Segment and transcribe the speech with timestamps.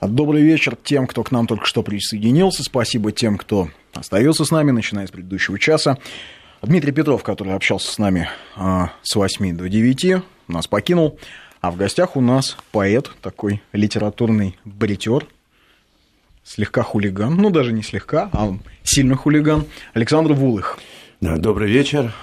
[0.00, 2.62] Добрый вечер тем, кто к нам только что присоединился.
[2.62, 5.98] Спасибо тем, кто остается с нами, начиная с предыдущего часа.
[6.62, 11.18] Дмитрий Петров, который общался с нами а, с 8 до 9, нас покинул.
[11.60, 15.26] А в гостях у нас поэт, такой литературный бритер,
[16.44, 20.78] слегка хулиган, ну даже не слегка, а сильно хулиган, Александр Вулых.
[21.20, 22.14] Да, добрый вечер.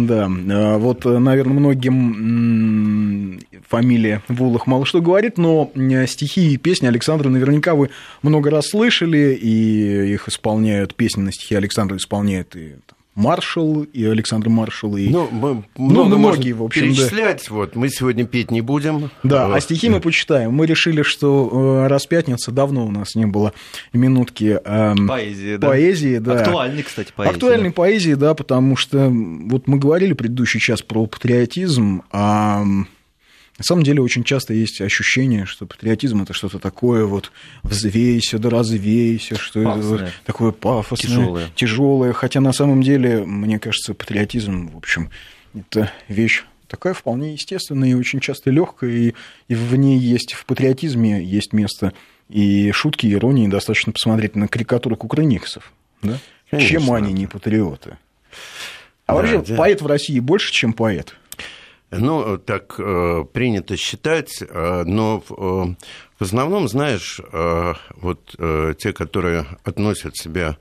[0.00, 5.70] Да, а, вот, наверное, многим фамилия Вулах мало что говорит, но
[6.06, 7.90] стихи и песни Александра наверняка вы
[8.22, 12.74] много раз слышали, и их исполняют, песни на стихи Александра исполняют и
[13.16, 17.46] Маршал, и Александр Маршал, и ну, мы ну, много ну, многие, в общем, перечислять.
[17.48, 17.54] Да.
[17.54, 19.10] Вот, мы сегодня петь не будем.
[19.22, 19.56] Да, вот.
[19.56, 20.52] а стихи мы почитаем.
[20.52, 23.54] Мы решили, что э, раз пятница давно у нас не было
[23.94, 25.66] минутки э, поэзии, да.
[25.66, 26.40] поэзии, да.
[26.40, 27.34] Актуальной, кстати, поэзии.
[27.34, 27.74] Актуальной да.
[27.74, 32.64] поэзии, да, потому что вот мы говорили предыдущий час про патриотизм, а
[33.58, 38.50] на самом деле очень часто есть ощущение, что патриотизм это что-то такое вот взвейся, да
[38.50, 39.94] развейся, что пафосное.
[39.96, 41.48] это вот такое пафосное, тяжелое.
[41.54, 42.12] тяжелое.
[42.12, 45.10] Хотя на самом деле, мне кажется, патриотизм, в общем,
[45.54, 49.14] это вещь такая вполне естественная и очень часто легкая, и,
[49.48, 51.92] и в ней есть, в патриотизме есть место
[52.28, 55.72] и шутки, и иронии, достаточно посмотреть на карикатуры кукрыниксов.
[56.02, 56.18] Да?
[56.58, 57.98] Чем они не патриоты?
[59.06, 59.56] А да, вообще, да.
[59.56, 61.14] поэт в России больше, чем поэт?
[61.90, 65.32] Ну, так э, принято считать, э, но э,
[66.18, 67.20] в основном, знаешь,
[67.96, 68.34] вот
[68.78, 70.56] те, которые относят себя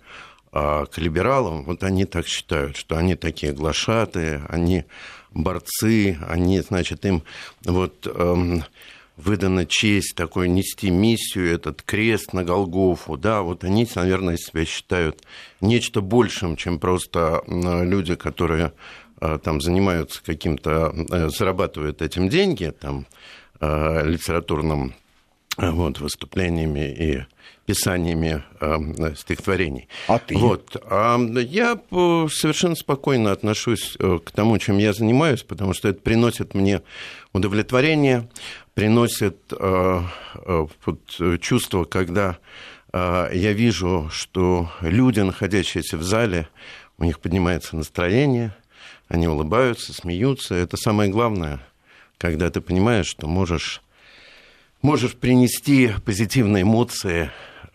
[0.52, 4.84] к либералам, вот они так считают, что они такие глашатые, они
[5.32, 7.24] борцы, они, значит, им
[7.64, 8.66] вот эм,
[9.16, 15.24] выдана честь такой нести миссию, этот крест на Голгофу, да, вот они, наверное, себя считают
[15.62, 23.06] нечто большим, чем просто люди, которые Э, там занимаются каким-то, э, зарабатывают этим деньги, там,
[23.62, 24.94] э, литературным
[25.58, 27.24] вот, выступлениями и
[27.66, 29.88] писаниями э, стихотворений.
[30.08, 30.38] А ты?
[30.38, 30.76] Вот.
[30.90, 31.80] А я
[32.30, 36.82] совершенно спокойно отношусь к тому, чем я занимаюсь, потому что это приносит мне
[37.34, 38.30] удовлетворение,
[38.74, 40.02] приносит э,
[40.86, 42.38] вот, чувство, когда
[42.92, 46.50] э, я вижу, что люди, находящиеся в зале,
[46.98, 48.54] у них поднимается настроение–
[49.08, 50.56] они улыбаются, смеются.
[50.56, 51.60] Это самое главное,
[52.18, 53.82] когда ты понимаешь, что можешь,
[54.82, 57.32] можешь принести позитивные эмоции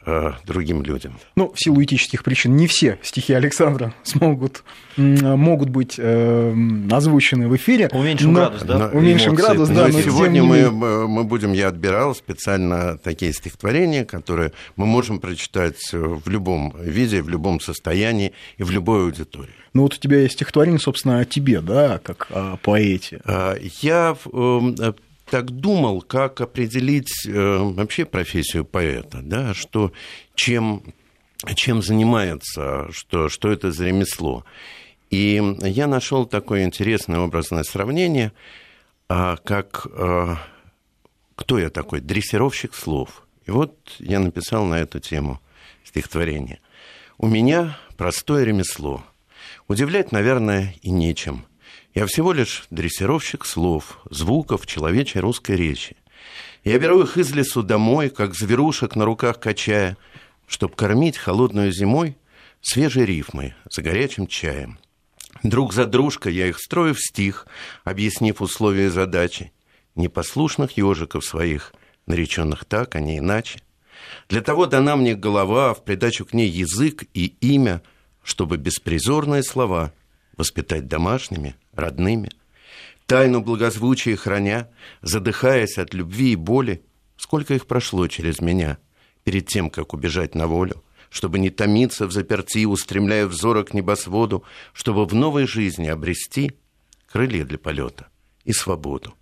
[0.06, 1.18] Э, другим людям.
[1.36, 4.64] Ну, в силу этических причин не все стихи Александра смогут,
[4.96, 6.54] могут быть э,
[6.90, 7.90] озвучены в эфире.
[7.92, 8.88] Уменьшим но, градус, да?
[8.94, 9.88] Уменьшим градус, да.
[9.88, 10.70] Но, но сегодня мы,
[11.06, 17.28] мы будем, я отбирал специально такие стихотворения, которые мы можем прочитать в любом виде, в
[17.28, 19.50] любом состоянии и в любой аудитории.
[19.74, 23.20] Ну вот у тебя есть стихотворение, собственно, о тебе, да, как о поэте.
[23.26, 24.76] А, я эм,
[25.30, 29.92] так думал, как определить э, вообще профессию поэта, да, что
[30.34, 30.82] чем,
[31.54, 34.44] чем занимается, что, что это за ремесло.
[35.08, 38.32] И я нашел такое интересное образное сравнение,
[39.08, 40.36] а, как а,
[41.40, 43.26] кто я такой, дрессировщик слов.
[43.46, 45.40] И вот я написал на эту тему
[45.84, 46.60] стихотворение.
[47.18, 49.02] У меня простое ремесло.
[49.66, 51.46] Удивлять, наверное, и нечем.
[51.94, 55.96] Я всего лишь дрессировщик слов, звуков человечей русской речи.
[56.62, 59.96] Я беру их из лесу домой, как зверушек на руках качая,
[60.46, 62.16] чтоб кормить холодную зимой
[62.60, 64.78] свежей рифмой за горячим чаем.
[65.42, 67.46] Друг за дружкой я их строю в стих,
[67.82, 69.52] объяснив условия задачи.
[69.96, 71.72] Непослушных ежиков своих,
[72.06, 73.60] нареченных так, а не иначе.
[74.28, 77.82] Для того дана мне голова, в придачу к ней язык и имя,
[78.22, 79.92] чтобы беспризорные слова
[80.40, 82.30] воспитать домашними, родными.
[83.06, 84.70] Тайну благозвучия храня,
[85.02, 86.82] задыхаясь от любви и боли,
[87.16, 88.78] сколько их прошло через меня
[89.22, 94.44] перед тем, как убежать на волю, чтобы не томиться в заперти, устремляя взоры к небосводу,
[94.72, 96.52] чтобы в новой жизни обрести
[97.06, 98.08] крылья для полета
[98.44, 99.14] и свободу.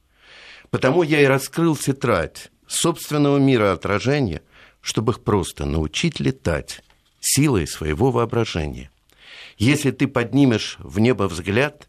[0.71, 4.43] Потому я и раскрыл тетрадь собственного мира отражения,
[4.81, 6.85] чтобы их просто научить летать
[7.21, 8.91] силой своего воображения.
[9.59, 11.89] Если ты поднимешь в небо взгляд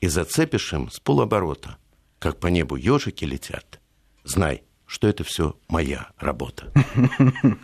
[0.00, 1.78] и зацепишь им с полоборота,
[2.18, 3.80] как по небу ежики летят,
[4.24, 6.72] знай, что это все моя работа.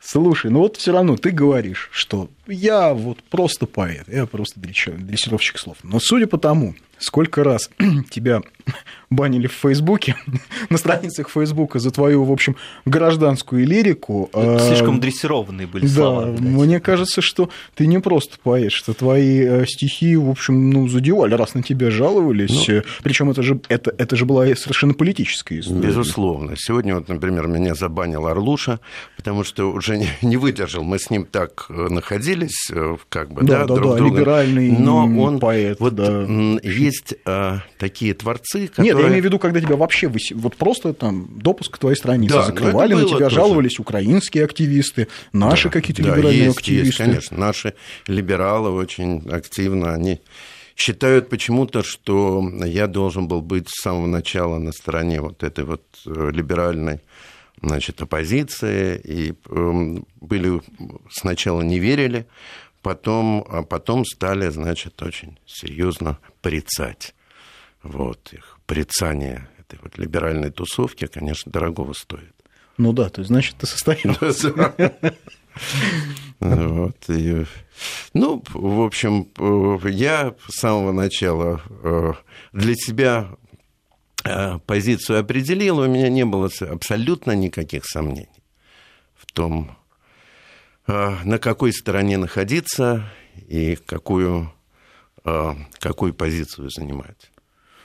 [0.00, 5.58] Слушай, ну вот все равно ты говоришь, что я вот просто поэт, я просто дрессировщик
[5.58, 5.78] слов.
[5.82, 7.70] Но судя по тому, сколько раз
[8.10, 8.42] тебя
[9.10, 10.16] банили в Фейсбуке,
[10.70, 14.30] на страницах Фейсбука за твою, в общем, гражданскую лирику.
[14.32, 16.26] А, слишком дрессированные были слова.
[16.26, 20.88] Да, мне кажется, что ты не просто поэт, что твои э, стихи, в общем, ну,
[20.88, 22.68] задевали, раз на тебя жаловались.
[22.68, 25.80] Ну, Причем это же, это, это же была совершенно политическая история.
[25.80, 26.54] Безусловно.
[26.56, 28.80] Сегодня, вот, например, меня забанил Орлуша,
[29.16, 30.82] потому что уже не, не выдержал.
[30.82, 32.33] Мы с ним так э, находились,
[32.70, 34.18] э, как бы, да, да, да, друг да друга.
[34.18, 35.78] либеральный Но он, поэт.
[35.80, 36.22] Вот да.
[36.62, 38.94] есть а, такие творцы, которые...
[38.94, 42.34] Нет, я имею в виду, когда тебя вообще вот просто там допуск к твоей странице
[42.34, 43.34] да, закрывали, на тебя тоже.
[43.34, 46.86] жаловались украинские активисты, наши да, какие-то да, либеральные есть, активисты.
[46.86, 47.74] Есть, конечно, наши
[48.06, 50.20] либералы очень активно, они
[50.76, 55.82] считают почему-то, что я должен был быть с самого начала на стороне вот этой вот
[56.06, 57.00] э, либеральной
[57.66, 60.60] значит, оппозиции, и э, были
[61.10, 62.26] сначала не верили,
[62.82, 67.14] потом, а потом стали, значит, очень серьезно порицать.
[67.82, 72.34] Вот их порицание этой вот либеральной тусовки, конечно, дорогого стоит.
[72.76, 74.74] Ну да, то есть, значит, ты состоялся.
[76.40, 77.46] Вот, и,
[78.12, 79.28] ну, в общем,
[79.88, 82.12] я с самого начала э,
[82.52, 83.43] для себя э,
[84.66, 88.28] позицию определил, у меня не было абсолютно никаких сомнений
[89.14, 89.76] в том,
[90.86, 93.04] э, на какой стороне находиться
[93.48, 94.52] и какую,
[95.80, 97.30] какую позицию занимать.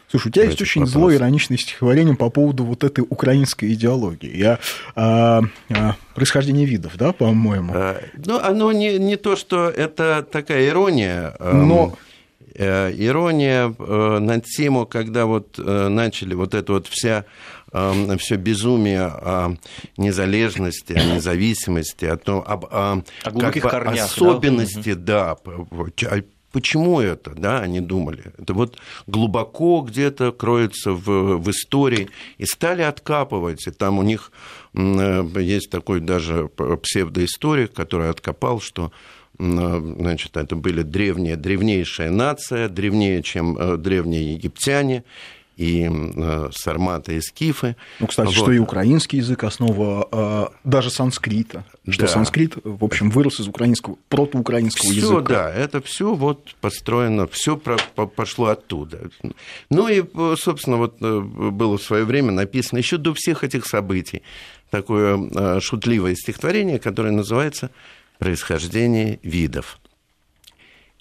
[0.09, 4.35] Слушай, у тебя есть очень злое ироничное стихотворение по поводу вот этой украинской идеологии.
[4.35, 4.59] Я
[4.95, 7.71] а, а, происхождение видов, да, по-моему.
[7.75, 11.35] А, ну, оно не, не то, что это такая ирония.
[11.39, 12.08] Но э,
[12.63, 17.25] ирония э, на тему, когда вот э, начали вот это вот вся
[18.17, 19.55] все безумие о
[19.95, 26.99] незалежности, о независимости, о том, об о, о как бы, корнях, особенности, да, да Почему
[26.99, 28.33] это, да, они думали?
[28.39, 32.09] Это вот глубоко где-то кроется в, в истории,
[32.39, 34.31] и стали откапывать, и там у них
[34.73, 42.67] э, есть такой даже псевдоисторик, который откопал, что э, значит, это были древние, древнейшая нация,
[42.67, 45.03] древнее, чем э, древние египтяне,
[45.55, 47.75] и э, сарматы, и скифы.
[47.99, 48.35] Ну, кстати, вот.
[48.35, 51.65] что и украинский язык основа э, даже санскрита.
[51.87, 52.07] Что да.
[52.07, 55.33] санскрит, в общем, вырос из украинского, протоукраинского всё, языка.
[55.33, 59.09] да, это все вот построено, все пошло оттуда.
[59.69, 60.03] Ну и,
[60.37, 64.21] собственно, вот э, было в свое время написано еще до всех этих событий
[64.69, 67.71] такое шутливое стихотворение, которое называется
[68.19, 69.79] «Происхождение видов».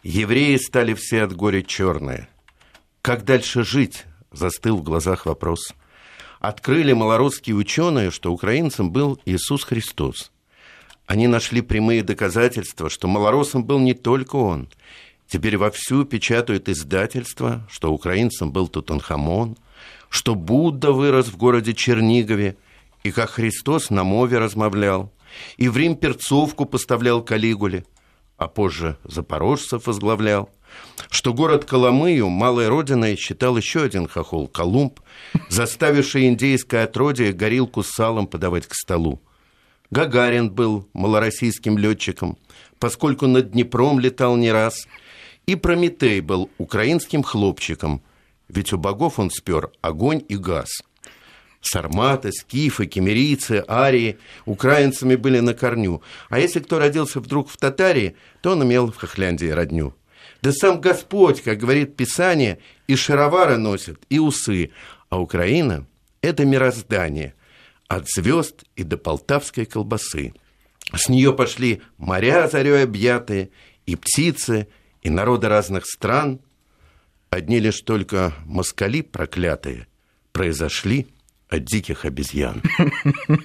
[0.02, 2.28] Евреи стали все от горя черные.
[3.02, 4.04] Как дальше жить?
[4.30, 5.74] застыл в глазах вопрос.
[6.38, 10.30] Открыли малорусские ученые, что украинцем был Иисус Христос.
[11.06, 14.68] Они нашли прямые доказательства, что малоросом был не только он.
[15.26, 19.58] Теперь вовсю печатают издательства, что украинцем был Тутанхамон,
[20.08, 22.56] что Будда вырос в городе Чернигове,
[23.02, 25.12] и как Христос на мове размовлял,
[25.56, 27.84] и в Рим перцовку поставлял Калигуле,
[28.36, 30.50] а позже запорожцев возглавлял–
[31.10, 35.00] что город Коломыю, малой родиной, считал еще один хохол– Колумб,
[35.48, 39.20] заставивший индейское отродье горилку с салом подавать к столу.
[39.90, 42.36] Гагарин был малороссийским летчиком,
[42.78, 44.86] поскольку над Днепром летал не раз,
[45.46, 48.02] и Прометей был украинским хлопчиком,
[48.48, 50.68] ведь у богов он спер огонь и газ.
[51.60, 58.16] Сарматы, скифы, кемерийцы, арии украинцами были на корню, а если кто родился вдруг в Татарии,
[58.40, 59.94] то он имел в Хохляндии родню.
[60.40, 64.70] Да сам Господь, как говорит Писание, и шаровары носит, и усы.
[65.10, 65.86] А Украина–
[66.22, 67.34] это мироздание,
[67.88, 70.34] от звезд и до полтавской колбасы.
[70.94, 73.50] С нее пошли моря зарей объятые,
[73.84, 74.68] и птицы,
[75.02, 76.40] и народы разных стран.
[77.30, 79.88] Одни лишь только москали проклятые
[80.32, 81.08] произошли–
[81.48, 82.62] от диких обезьян.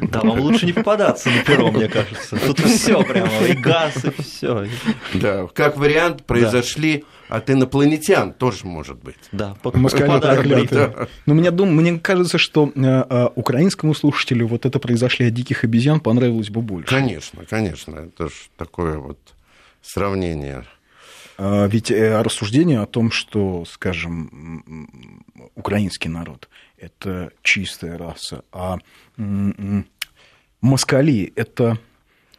[0.00, 2.36] Да, вам лучше не попадаться на перо, мне кажется.
[2.36, 4.66] Тут все прямо, и газ, и все.
[5.14, 9.16] Да, как вариант, произошли от инопланетян, тоже может быть.
[9.32, 11.08] Да, москали да.
[11.24, 15.64] Но мне, дум, мне кажется, что э, э, украинскому слушателю вот это произошли от диких
[15.64, 16.88] обезьян понравилось бы больше.
[16.88, 19.18] Конечно, конечно, это же такое вот
[19.82, 20.64] сравнение.
[21.38, 24.90] А, ведь э, рассуждение о том, что, скажем,
[25.54, 28.78] украинский народ это чистая раса, а
[30.60, 31.78] москали– это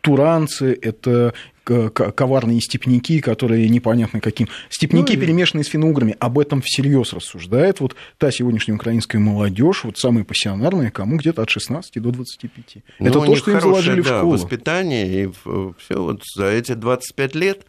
[0.01, 1.34] туранцы, это
[1.65, 4.48] коварные степняки, которые непонятно каким.
[4.70, 9.98] Степняки, ну, перемешанные с финно об этом всерьез рассуждает вот та сегодняшняя украинская молодежь, вот
[9.98, 12.77] самые пассионарные, кому где-то от 16 до 25.
[13.00, 14.32] Ну, это то, что им заложили да, в школу.
[14.32, 15.29] воспитание, и
[15.77, 17.65] все вот за эти 25 лет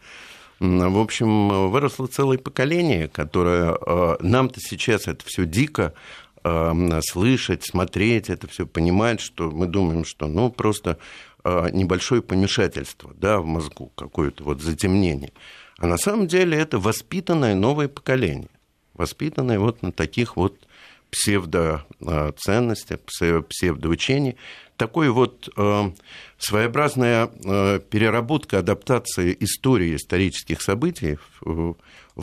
[0.59, 6.28] в общем, выросло целое поколение, которое э, нам-то сейчас это все дико э,
[7.01, 10.97] слышать, смотреть, это все понимать, что мы думаем, что ну просто
[11.43, 15.33] э, небольшое помешательство да, в мозгу, какое-то вот затемнение.
[15.77, 18.49] А на самом деле это воспитанное новое поколение,
[18.93, 20.67] воспитанное вот на таких вот
[21.09, 24.35] псевдоценностях, псевдоучении,
[24.77, 25.91] такой вот э,
[26.37, 31.75] своеобразная э, переработка, адаптация истории исторических событий в,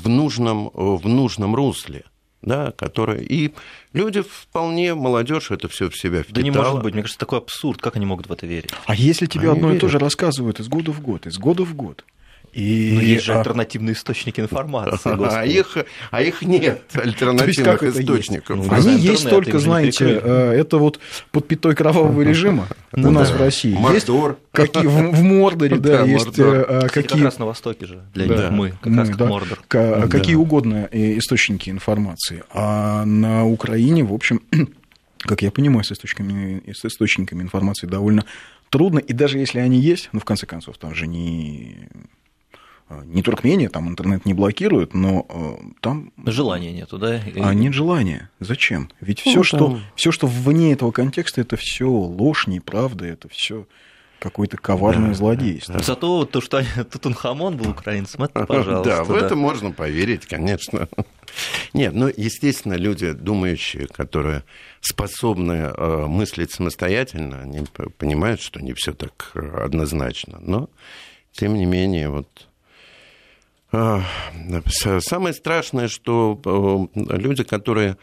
[0.08, 2.04] нужном, в нужном русле.
[2.46, 3.18] Да, которая...
[3.18, 3.50] И
[3.92, 6.34] люди вполне, молодежь это все в себя впитала.
[6.36, 8.70] Да не может быть, мне кажется, такой абсурд, как они могут в это верить?
[8.86, 9.82] А если тебе они одно верят.
[9.82, 12.04] и то же рассказывают из года в год, из года в год,
[12.56, 12.92] и...
[12.94, 14.98] Но есть же а альтернативные источники информации.
[15.04, 15.76] А их,
[16.10, 18.56] а их нет, альтернативных источников.
[18.56, 20.98] Ну, Они есть только, знаете, э, это вот
[21.32, 23.74] под пятой кровавого режима ну, у нас в России.
[23.74, 24.38] Мордор.
[24.52, 27.18] Какие, в, в Мордоре, да, есть э, какие...
[27.18, 29.58] Как раз на Востоке же, для да, мы, как мы, раз как да, Мордор.
[29.68, 32.42] Какие угодно э, источники информации.
[32.50, 34.40] А на Украине, в общем,
[35.18, 38.24] как я понимаю, с источниками, с источниками информации довольно
[38.70, 42.06] трудно, и даже если они есть, ну, в конце концов, там же не а,
[42.88, 46.12] не Туркмения, там интернет не блокирует, но э, там...
[46.24, 47.20] Желания нету, да?
[47.36, 48.30] А нет желания.
[48.38, 48.90] Зачем?
[49.00, 53.66] Ведь все, ну, что, все, что вне этого контекста, это все ложь, неправда, это все
[54.18, 55.74] какое-то коварное да, злодейство.
[55.74, 55.82] Да.
[55.82, 58.96] Зато то, что Тутанхамон был украинцем, это пожалуйста.
[58.96, 60.88] Да, в это можно поверить, конечно.
[61.72, 64.44] Нет, ну, естественно, люди, думающие, которые
[64.80, 67.64] способны э, мыслить самостоятельно, они
[67.98, 70.38] понимают, что не все так э, однозначно.
[70.40, 70.70] Но,
[71.32, 72.48] тем не менее, вот
[75.00, 77.96] самое страшное, что э, люди, которые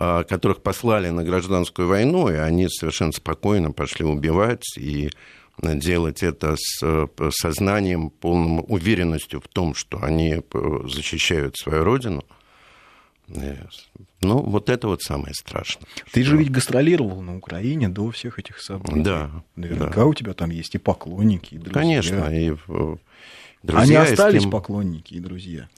[0.00, 5.10] а, которых послали на гражданскую войну, и они совершенно спокойно пошли убивать и
[5.60, 12.24] делать это с э, сознанием, полным уверенностью в том, что они э, защищают свою родину.
[13.26, 15.88] Ну, вот это вот самое страшное.
[16.12, 16.30] Ты что...
[16.30, 19.00] же ведь гастролировал на Украине до всех этих событий.
[19.00, 19.30] Да.
[19.56, 20.06] Наверняка да.
[20.06, 21.72] у тебя там есть и поклонники, и друзья.
[21.72, 22.54] Конечно, и
[23.62, 24.50] Друзья Они остались кем...
[24.50, 25.68] поклонники и друзья.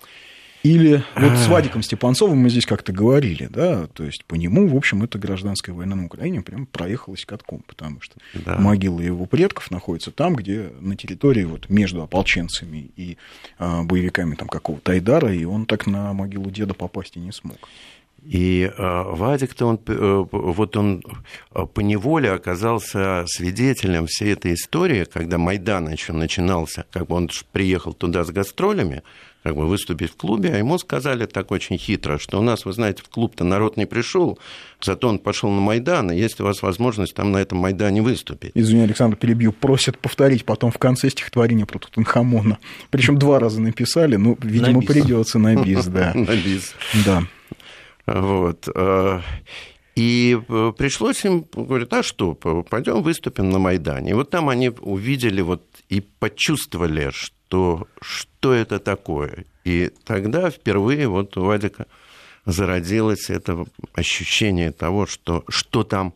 [0.62, 4.76] Или вот с Вадиком Степанцовым мы здесь как-то говорили, да, то есть по нему, в
[4.76, 8.58] общем, эта гражданская война на Украине прям проехалась катком, потому что да.
[8.58, 13.16] могила его предков находится там, где на территории вот между ополченцами и
[13.58, 17.56] а, боевиками там какого-то Айдара, и он так на могилу деда попасть и не смог.
[18.22, 21.02] И э, Вадик-то он, э, вот он
[21.54, 27.30] э, по неволе оказался свидетелем всей этой истории, когда Майдан еще начинался, как бы он
[27.52, 29.02] приехал туда с гастролями,
[29.42, 32.74] как бы выступить в клубе, а ему сказали так очень хитро, что у нас, вы
[32.74, 34.38] знаете, в клуб-то народ не пришел,
[34.82, 38.52] зато он пошел на Майдан, и есть у вас возможность там на этом Майдане выступить.
[38.54, 42.58] Извини, Александр, перебью, просят повторить потом в конце стихотворения про Тутанхамона.
[42.90, 46.12] Причем два раза написали, ну, видимо, придется на бис, да.
[46.14, 46.74] На бис.
[47.06, 47.22] Да.
[48.06, 48.68] Вот.
[48.74, 49.20] Э,
[49.96, 54.10] и э, пришлось им, говорят, а что, пойдем выступим на Майдане.
[54.10, 59.44] И вот там они увидели вот и почувствовали, что, что это такое.
[59.64, 61.86] И тогда впервые вот у Вадика
[62.46, 66.14] зародилось это ощущение того, что, что там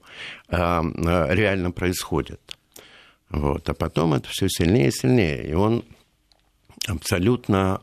[0.49, 2.41] э, реально происходит.
[3.29, 3.69] Вот.
[3.69, 5.47] А потом это все сильнее и сильнее.
[5.47, 5.85] И он
[6.87, 7.81] абсолютно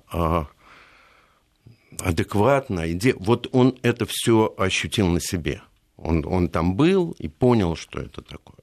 [2.00, 2.84] адекватно.
[3.20, 5.62] Вот он это все ощутил на себе.
[5.98, 8.58] Он, он там был и понял, что это такое.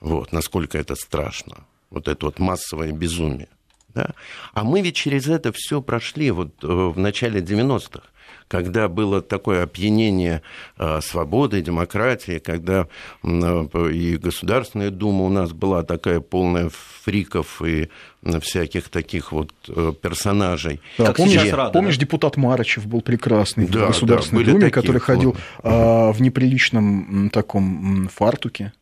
[0.00, 1.66] Вот, насколько это страшно.
[1.90, 3.48] Вот это вот массовое безумие.
[3.94, 4.10] Да?
[4.52, 8.02] А мы ведь через это все прошли вот э, в начале 90-х
[8.48, 10.42] когда было такое опьянение
[10.76, 12.88] а, свободой, демократии, когда
[13.22, 17.88] а, и Государственная Дума у нас была такая полная фриков и
[18.40, 20.80] всяких таких вот э, персонажей.
[20.98, 22.00] Да, как помнишь, рада, помнишь да?
[22.02, 27.30] депутат Марычев был прекрасный да, в Государственной да, Думе, такие, который ходил а, в неприличном
[27.30, 28.72] таком фартуке.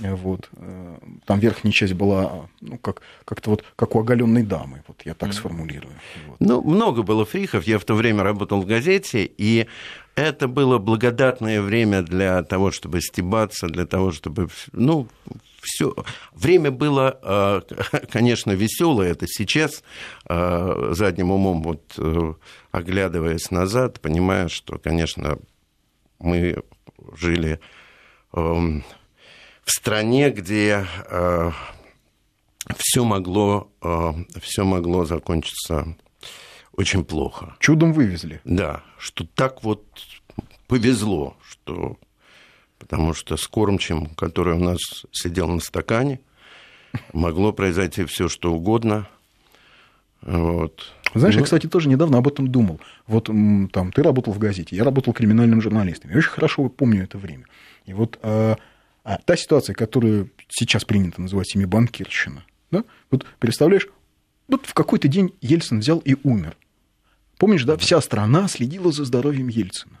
[0.00, 0.48] Вот.
[0.56, 5.14] Э, там верхняя часть была ну, как, как-то вот как у оголенной дамы, вот я
[5.14, 5.94] так сформулирую.
[6.26, 6.36] Вот.
[6.40, 7.64] Ну, много было фрихов.
[7.64, 9.66] Я в то время работал в газете, и
[10.14, 15.08] это было благодатное время для того, чтобы стебаться, для того, чтобы, ну,
[15.62, 15.94] все.
[16.34, 17.60] Время было, э,
[18.10, 19.12] конечно, веселое.
[19.12, 19.82] Это сейчас
[20.28, 21.98] э, задним умом, вот
[22.70, 25.38] оглядываясь назад, понимая, что, конечно,
[26.20, 26.62] мы
[27.16, 27.60] жили
[28.32, 28.84] эм,
[29.70, 31.50] в стране, где э,
[32.76, 33.70] все могло,
[34.40, 35.94] все могло закончиться
[36.72, 37.54] очень плохо.
[37.60, 38.40] Чудом вывезли.
[38.44, 39.84] Да, что так вот
[40.66, 41.96] повезло, что
[42.80, 44.80] потому что с кормчем, который у нас
[45.12, 46.18] сидел на стакане,
[47.12, 49.06] могло произойти все что угодно.
[50.22, 50.92] Вот.
[51.14, 52.80] Знаешь, ну, я, кстати, тоже недавно об этом думал.
[53.06, 56.10] Вот там ты работал в газете, я работал криминальным журналистом.
[56.10, 57.44] Я очень хорошо помню это время.
[57.86, 58.18] И вот
[59.04, 62.84] а, та ситуация, которую сейчас принято называть семибанкирщина, да?
[63.10, 63.88] вот представляешь,
[64.48, 66.56] вот в какой-то день Ельцин взял и умер.
[67.38, 69.98] Помнишь, да, вся страна следила за здоровьем Ельцина.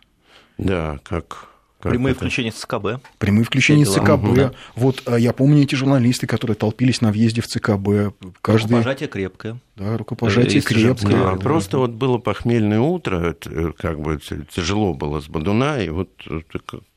[0.58, 2.20] Да, как как Прямые это?
[2.20, 3.02] включения с ЦКБ.
[3.18, 4.10] Прямые включения с ЦКБ.
[4.10, 4.52] Угу, да.
[4.76, 8.14] Вот а я помню эти журналисты, которые толпились на въезде в ЦКБ.
[8.42, 8.72] Каждый...
[8.72, 9.58] Рукопожатие крепкое.
[9.76, 11.10] Да, рукопожатие крепкое.
[11.10, 11.36] Да, да.
[11.36, 14.20] Просто вот было похмельное утро, э, как бы
[14.54, 16.40] тяжело было с Бадуна, и вот, э,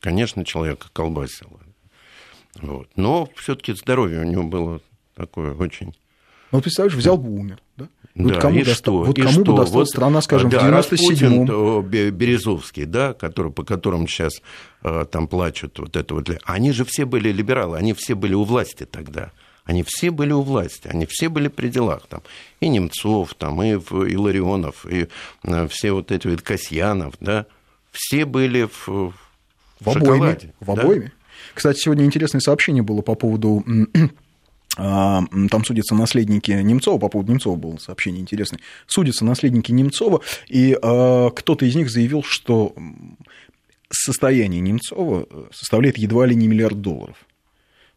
[0.02, 1.62] конечно, человека колбасило.
[2.62, 2.88] Вот.
[2.96, 4.82] Но все-таки здоровье у него было
[5.16, 5.96] такое очень...
[6.52, 7.88] Ну, представляешь, взял бы умер, да?
[8.16, 9.04] Вот да, кому и достал, что?
[9.06, 9.40] Вот и кому что?
[9.40, 12.12] бы досталась вот, страна, скажем, да, в 97-м?
[12.12, 14.34] Березовский, да, который, по которым сейчас
[14.84, 16.30] э, там плачут, вот это вот.
[16.44, 19.32] Они же все были либералы, они все были у власти тогда.
[19.66, 22.06] Они все были у власти, они все были при делах.
[22.08, 22.22] Там,
[22.60, 23.80] и Немцов, там, и
[24.90, 25.08] и
[25.44, 27.48] э, все вот эти вот Касьянов, да,
[27.92, 29.14] все были в, в,
[29.80, 30.54] в обойме.
[30.60, 31.06] В обойме.
[31.06, 31.23] Да?
[31.54, 33.64] Кстати, сегодня интересное сообщение было по поводу
[34.78, 40.78] а, там судятся наследники Немцова, по поводу Немцова было сообщение интересное, судятся наследники Немцова, и
[40.82, 42.76] а, кто-то из них заявил, что
[43.92, 47.18] состояние Немцова составляет едва ли не миллиард долларов.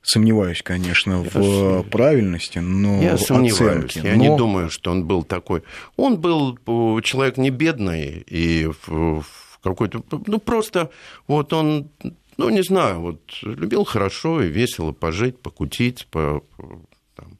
[0.02, 3.86] Сомневаюсь, конечно, в правильности, но я сомневаюсь.
[3.86, 4.06] Оценки.
[4.06, 4.22] Я но...
[4.22, 5.64] не думаю, что он был такой.
[5.96, 9.24] Он был э, человек не бедный и в
[9.64, 10.90] какой-то, ну просто
[11.26, 11.88] вот он
[12.36, 16.42] ну, не знаю, вот любил хорошо и весело пожить, покутить, по,
[17.14, 17.38] там,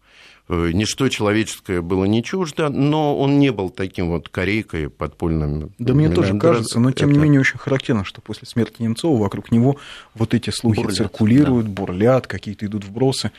[0.49, 5.73] э, ничто человеческое было не чуждо, но он не был таким вот корейкой подпольным.
[5.79, 7.19] Да мне тоже кажется, но тем это...
[7.19, 9.77] не менее очень характерно, что после смерти Немцова вокруг него
[10.15, 11.73] вот эти слухи бурлят, циркулируют, да.
[11.73, 13.33] бурлят, какие-то идут вбросы.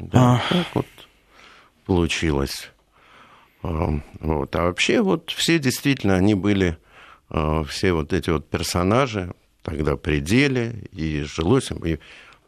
[0.00, 0.54] Да, а...
[0.54, 0.86] так вот
[1.86, 2.70] получилось.
[3.62, 4.54] Вот.
[4.54, 6.78] А вообще вот все действительно, они были,
[7.30, 9.34] э, все вот эти вот персонажи,
[9.68, 11.98] тогда пределе, и жилось им, и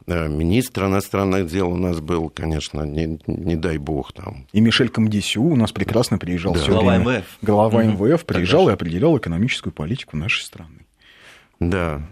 [0.06, 4.46] э, министр иностранных дел у нас был, конечно, не, не дай бог там.
[4.52, 6.60] И Мишель Камдисю у нас прекрасно приезжал да.
[6.60, 7.18] все Глава время.
[7.18, 7.38] МВФ.
[7.42, 8.06] Глава угу.
[8.06, 10.86] МВФ приезжал Тогда и определял экономическую политику нашей страны.
[11.58, 12.02] Да.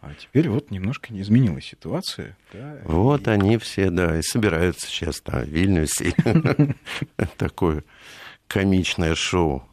[0.00, 2.36] А теперь вот немножко не изменилась ситуация.
[2.52, 3.30] Да, вот и...
[3.30, 6.14] они все, да, и собираются сейчас там в Вильнюсе.
[7.36, 7.84] Такое
[8.46, 9.64] комичное шоу.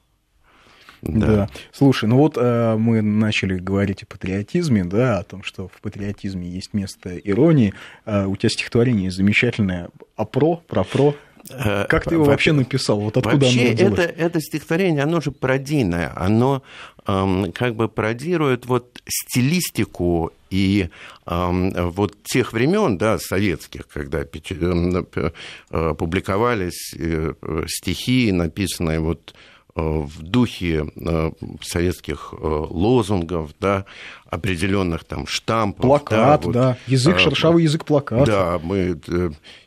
[1.01, 1.27] Да.
[1.27, 1.49] да.
[1.71, 6.47] Слушай, ну вот э, мы начали говорить о патриотизме, да, о том, что в патриотизме
[6.47, 7.73] есть место иронии.
[8.05, 11.15] Э, у тебя стихотворение замечательное а про, про про.
[11.49, 12.99] Э, как ты его вообще написал?
[12.99, 16.63] Вот откуда вообще оно это, это стихотворение, оно же пародийное, оно
[17.05, 20.89] эм, как бы пародирует вот стилистику и
[21.25, 25.31] эм, вот тех времен, да, советских, когда э,
[25.69, 27.34] э, публиковались э,
[27.67, 29.36] стихи, написанные вот
[29.75, 33.85] в духе э, советских э, лозунгов, да,
[34.29, 35.81] определенных там штампов.
[35.81, 36.77] Плакат, да, вот, да.
[36.88, 38.25] язык, шершавый язык плаката.
[38.25, 38.97] Да, мы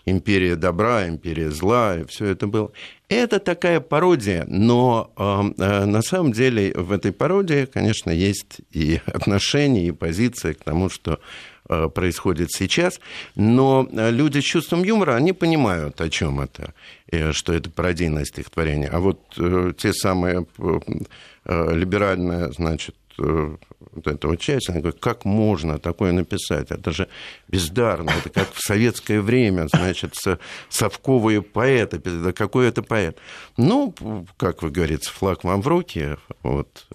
[0.06, 2.72] империя добра, империя зла, и все это было.
[3.10, 9.88] Это такая пародия, но э, на самом деле в этой пародии, конечно, есть и отношение,
[9.88, 13.00] и позиция к тому, что Э, происходит сейчас,
[13.34, 16.72] но э, люди с чувством юмора, они понимают, о чем это,
[17.32, 18.88] что это пародийное стихотворение.
[18.88, 20.46] А вот э, те самые
[21.44, 26.70] либеральные, значит, вот этого часть, они говорят, как можно такое написать?
[26.70, 27.08] Это же
[27.48, 30.14] бездарно, это как в советское время, значит,
[30.68, 33.18] совковые поэты, да какой это поэт?
[33.56, 33.94] Ну,
[34.36, 36.86] как вы говорите, флаг вам в руки, вот,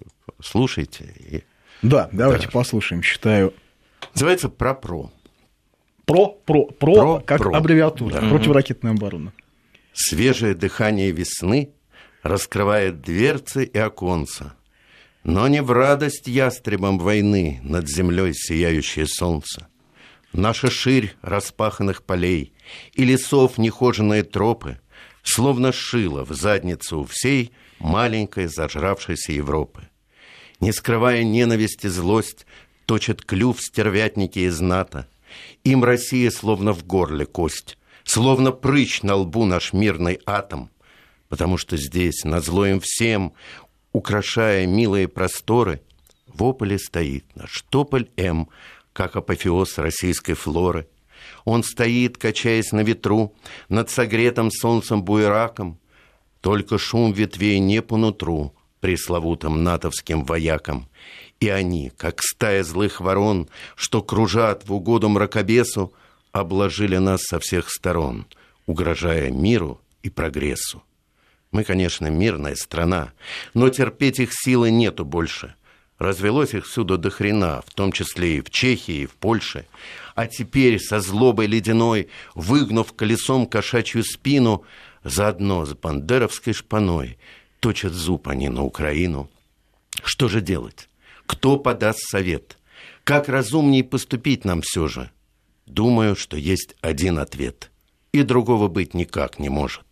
[0.42, 1.14] слушайте.
[1.30, 1.44] И...
[1.82, 2.52] Да, давайте да.
[2.52, 3.54] послушаем, считаю
[4.13, 5.12] Называется ПРО-ПРО.
[6.06, 7.56] ПРО, ПРО, ПРО, ПРО как ПРО.
[7.56, 8.30] аббревиатура, да.
[8.30, 9.34] противоракетная оборона.
[9.93, 11.71] Свежее дыхание весны
[12.21, 14.54] раскрывает дверцы и оконца,
[15.23, 19.67] но не в радость ястребам войны над землей сияющее солнце.
[20.34, 22.54] Наша ширь распаханных полей
[22.93, 24.80] и лесов нехоженные тропы,
[25.21, 29.89] словно шило в задницу у всей маленькой зажравшейся Европы.
[30.60, 32.45] Не скрывая ненависть и злость,
[32.86, 35.08] точат клюв стервятники из НАТО.
[35.63, 40.69] Им Россия словно в горле кость, словно прыщ на лбу наш мирный атом,
[41.30, 43.34] потому что здесь, над злоем всем,
[43.91, 45.82] украшая милые просторы,
[46.28, 48.50] в ополе стоит наш тополь М,
[48.91, 50.88] как апофеоз российской флоры.
[51.46, 53.34] Он стоит, качаясь на ветру,
[53.69, 55.80] над согретым солнцем буераком.
[56.41, 60.89] Только шум ветвей не по нутру пресловутым натовским воякам.
[61.39, 65.93] И они, как стая злых ворон, что кружат в угоду мракобесу,
[66.34, 68.26] обложили нас со всех сторон,
[68.65, 70.84] угрожая миру и прогрессу.
[71.52, 73.13] Мы, конечно, мирная страна,
[73.54, 75.56] но терпеть их силы нету больше.
[75.98, 79.65] Развелось их всюду до хрена, в том числе и в Чехии, и в Польше.
[80.13, 84.65] А теперь со злобой ледяной, выгнув колесом кошачью спину,
[85.06, 87.17] заодно с бандеровской шпаной,
[87.63, 89.30] точат зуб они на Украину.
[90.04, 90.89] Что же делать?
[91.26, 92.58] Кто подаст совет?
[93.06, 95.12] Как разумнее поступить нам все же?
[95.65, 97.71] Думаю, что есть один ответ.
[98.12, 99.86] И другого быть никак не может.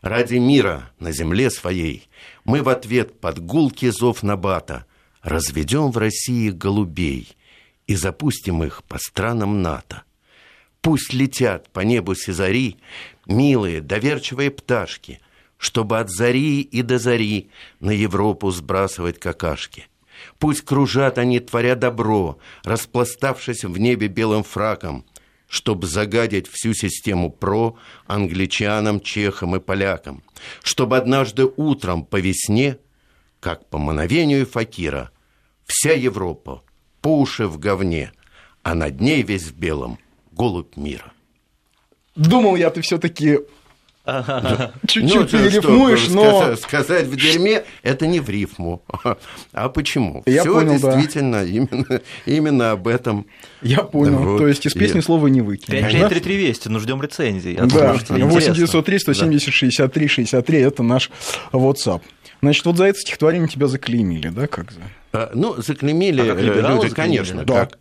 [0.00, 2.08] Ради мира на земле своей
[2.44, 4.86] мы в ответ под гулкий зов Набата
[5.20, 7.36] разведем в России голубей
[7.88, 10.04] и запустим их по странам НАТО.
[10.82, 12.76] Пусть летят по небу Сезари
[13.26, 15.20] милые, доверчивые пташки,
[15.58, 19.88] чтобы от зари и до зари на Европу сбрасывать какашки.
[20.38, 25.04] Пусть кружат они, творя добро, распластавшись в небе белым фраком–
[25.48, 30.22] чтобы загадить всю систему ПРО англичанам, чехам и полякам,
[30.62, 32.78] чтобы однажды утром по весне,
[33.40, 35.10] как по мановению факира,
[35.64, 36.62] вся Европа
[37.00, 38.12] по уши в говне,
[38.62, 39.98] а над ней весь в белом
[40.32, 41.12] голубь мира.
[42.14, 43.38] Думал я, ты все-таки
[44.86, 46.38] Чуть-чуть ну, перерифмуешь, что, но...
[46.38, 48.82] Сказать, сказать в дерьме– это не в рифму.
[49.52, 50.22] А почему?
[50.24, 51.44] Я Все понял, действительно да.
[51.44, 53.26] именно, именно об этом.
[53.60, 54.18] Я понял.
[54.18, 54.38] Вот.
[54.38, 55.82] То есть из песни слова не выкинешь.
[55.82, 57.56] 593 Вести, ну ждем рецензий.
[57.56, 61.10] Да, 8903 170 63 63– это наш
[61.52, 62.02] WhatsApp.
[62.40, 64.80] Значит, вот за это стихотворение тебя заклеймили, да, как за?
[65.12, 66.94] А, ну, заклеймили а люди, заклеймили?
[66.94, 67.44] конечно.
[67.44, 67.66] Да.
[67.66, 67.78] Как?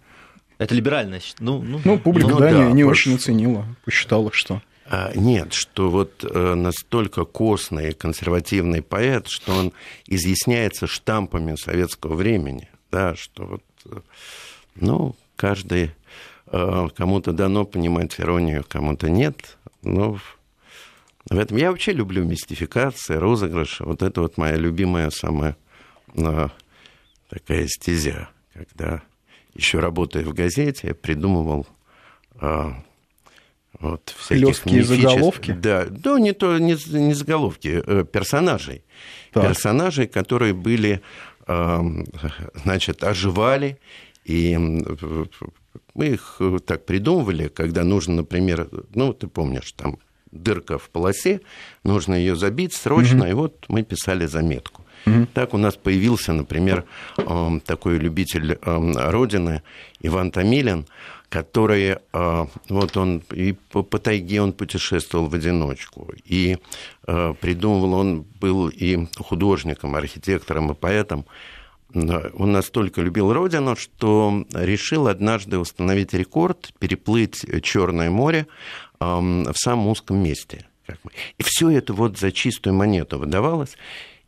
[0.57, 1.21] Это либеральное.
[1.39, 4.61] Ну, ну, ну публика, ну, да, да, не, не очень оценила, посчитала, что...
[4.89, 9.73] А, нет, что вот э, настолько костный консервативный поэт, что он
[10.05, 13.99] изъясняется штампами советского времени, да, что вот, э,
[14.75, 15.91] ну, каждый,
[16.45, 20.19] э, кому-то дано понимать иронию, кому-то нет, но
[21.29, 25.57] в этом я вообще люблю мистификации, розыгрыши, вот это вот моя любимая самая
[27.29, 29.03] такая стезя, когда
[29.53, 31.67] еще работая в газете, я придумывал
[33.79, 35.51] вот, Хлесткие заголовки?
[35.51, 38.83] Да, да не, то, не, не заголовки, э, персонажей.
[39.31, 39.47] Так.
[39.47, 41.01] Персонажей, которые были,
[42.63, 43.77] значит, оживали,
[44.25, 44.57] и
[45.93, 49.97] мы их э, так придумывали, когда нужно, например, ну, ты помнишь, там
[50.31, 51.41] дырка в полосе,
[51.83, 53.29] нужно ее забить срочно, угу.
[53.29, 54.85] и вот мы писали заметку.
[55.05, 55.27] Угу.
[55.33, 56.85] Так у нас появился, например,
[57.65, 59.63] такой любитель Родины
[60.01, 60.85] Иван Томилин,
[61.29, 66.57] который, а, вот он и по, по тайге он путешествовал в одиночку, и
[67.05, 71.25] а, придумывал, он был и художником, архитектором и поэтом,
[71.93, 78.45] он настолько любил родину, что решил однажды установить рекорд, переплыть Черное море
[78.99, 80.65] в самом узком месте.
[81.37, 83.77] И все это вот за чистую монету выдавалось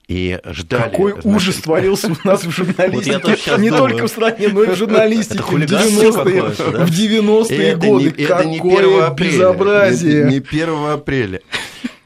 [0.09, 0.89] и ждали.
[0.89, 1.25] Какой значит...
[1.27, 5.53] ужас творился у нас в журналистике, не только в стране, но и в журналистике в
[5.53, 8.11] 90-е, в 90-е годы.
[8.11, 10.25] Какое безобразие!
[10.25, 11.41] Не 1 апреля.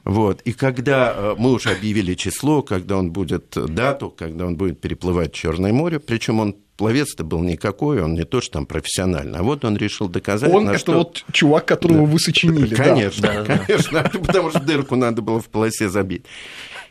[0.03, 0.41] Вот.
[0.41, 4.81] И когда э, мы уже объявили число, когда он будет э, дату, когда он будет
[4.81, 9.39] переплывать Черное море, причем он пловец-то был никакой, он не то, что там профессионально.
[9.39, 10.51] А вот он решил доказать...
[10.51, 10.93] Он это что...
[10.93, 12.11] вот чувак, которого да.
[12.11, 12.75] вы сочинили.
[12.75, 13.57] Конечно, да.
[13.57, 16.25] конечно, потому что дырку надо было в полосе забить.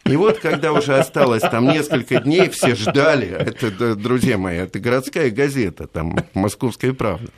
[0.05, 5.31] И вот, когда уже осталось там несколько дней, все ждали, это, друзья мои, это городская
[5.31, 7.31] газета, там, «Московская правда».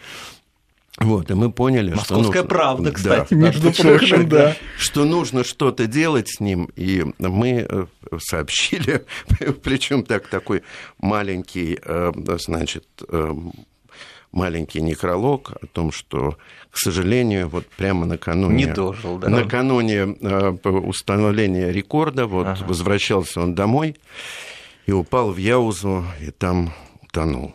[0.99, 4.57] Вот, и мы поняли, Московская что нужно, правда, кстати, да, между прочим, да.
[4.79, 7.87] Что нужно что-то делать с ним, и мы э,
[8.19, 9.05] сообщили,
[9.65, 10.63] причем так такой
[10.99, 13.35] маленький, э, значит, э,
[14.35, 16.37] маленький некролог о том, что,
[16.71, 18.67] к сожалению, вот прямо накануне...
[18.67, 19.29] Не дожил, да?
[19.29, 22.65] Накануне э, установления рекорда, вот ага.
[22.67, 23.97] возвращался он домой
[24.87, 27.55] и упал в Яузу, и там утонул.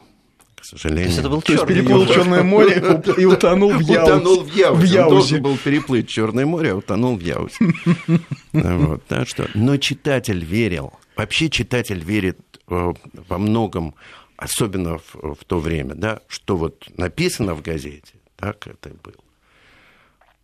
[0.55, 1.03] К сожалению.
[1.03, 4.01] То есть это был То есть переплыл Черное море и утонул в Яузе.
[4.03, 4.79] Утонул в Яузе.
[4.79, 5.03] В Яузе.
[5.03, 7.55] Он должен был переплыть Черное море, а утонул в Яузе.
[8.51, 9.47] Вот, так что...
[9.53, 10.93] Но читатель верил.
[11.15, 12.93] Вообще читатель верит э,
[13.27, 13.95] во многом
[14.39, 19.15] особенно в, в то время, да, что вот написано в газете, так это и было.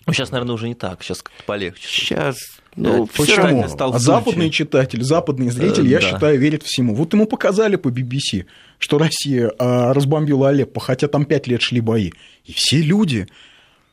[0.05, 1.87] Ну, сейчас, наверное, уже не так, сейчас как-то полегче.
[1.87, 2.37] Сейчас,
[2.75, 3.67] ну, почему?
[3.67, 6.11] Стал а западный читатель, западный зритель, я да.
[6.11, 6.93] считаю, верит всему.
[6.93, 8.45] Вот ему показали по BBC,
[8.77, 12.11] что Россия а, разбомбила Алеппо, хотя там пять лет шли бои.
[12.43, 13.27] И все люди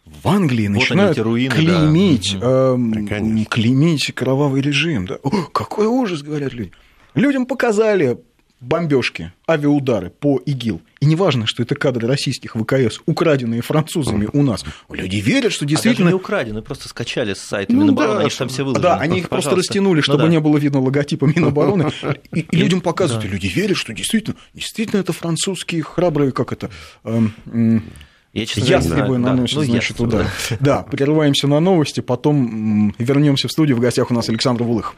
[0.05, 2.73] в Англии Вот начинают они, эти руины, клеймить, да.
[2.73, 3.45] эм, Конечно.
[3.47, 5.07] клеймить кровавый режим.
[5.07, 5.19] Да.
[5.23, 6.73] О, какой ужас, говорят люди.
[7.15, 8.19] Людям показали
[8.63, 10.81] бомбежки, авиаудары по ИГИЛ.
[11.01, 14.65] И неважно, что это кадры российских ВКС, украденные французами у нас.
[14.89, 16.09] Люди верят, что А даже действительно...
[16.09, 18.83] не украдены, просто скачали с сайта Ну Минобороны, да, они же там все выложены.
[18.83, 19.71] Да, они их просто Пожалуйста.
[19.73, 20.29] растянули, Ну чтобы да.
[20.29, 21.91] не было видно логотипа Минобороны.
[22.33, 23.29] И, и людям показывают, да.
[23.29, 26.71] и люди верят, что действительно, действительно это французские храбрые, как это,
[27.05, 27.35] эм,
[28.33, 29.19] Я, честно ястребы да.
[29.19, 30.11] наносят, Ну, значит, ястребы,
[30.51, 30.57] да.
[30.61, 33.77] Да, прерываемся на новости, потом вернемся в студию.
[33.77, 34.95] В гостях у нас Александр Вулых.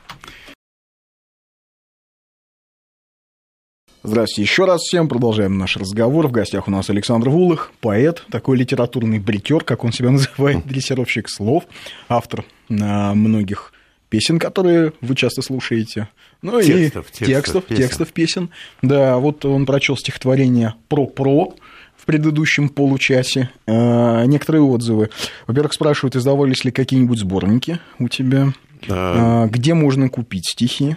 [4.07, 5.09] Здравствуйте еще раз всем.
[5.09, 6.29] Продолжаем наш разговор.
[6.29, 11.27] В гостях у нас Александр Вулых, поэт, такой литературный бритер, как он себя называет, дрессировщик
[11.31, 11.65] слов,
[12.07, 13.73] автор а, многих
[14.11, 16.11] песен, которые вы часто слушаете.
[16.43, 17.83] Ну Текстов, и текстов текстов, песен.
[17.83, 18.51] текстов песен.
[18.83, 21.55] Да, вот он прочел стихотворение про-про
[21.97, 23.49] в предыдущем получасе.
[23.67, 25.09] А, некоторые отзывы.
[25.47, 28.53] Во-первых, спрашивают, издавались ли какие-нибудь сборники у тебя,
[28.87, 30.97] А, где можно купить стихи.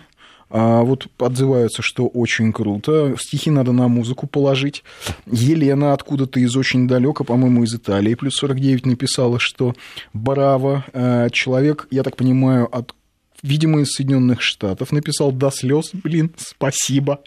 [0.50, 3.16] А вот отзываются, что очень круто.
[3.20, 4.84] Стихи надо на музыку положить.
[5.26, 9.76] Елена откуда-то из очень далека, по-моему, из Италии, плюс 49 написала, что
[10.14, 12.94] браво, э, человек, я так понимаю, от
[13.44, 17.22] видимо, из Соединенных Штатов, написал до слез, блин, спасибо.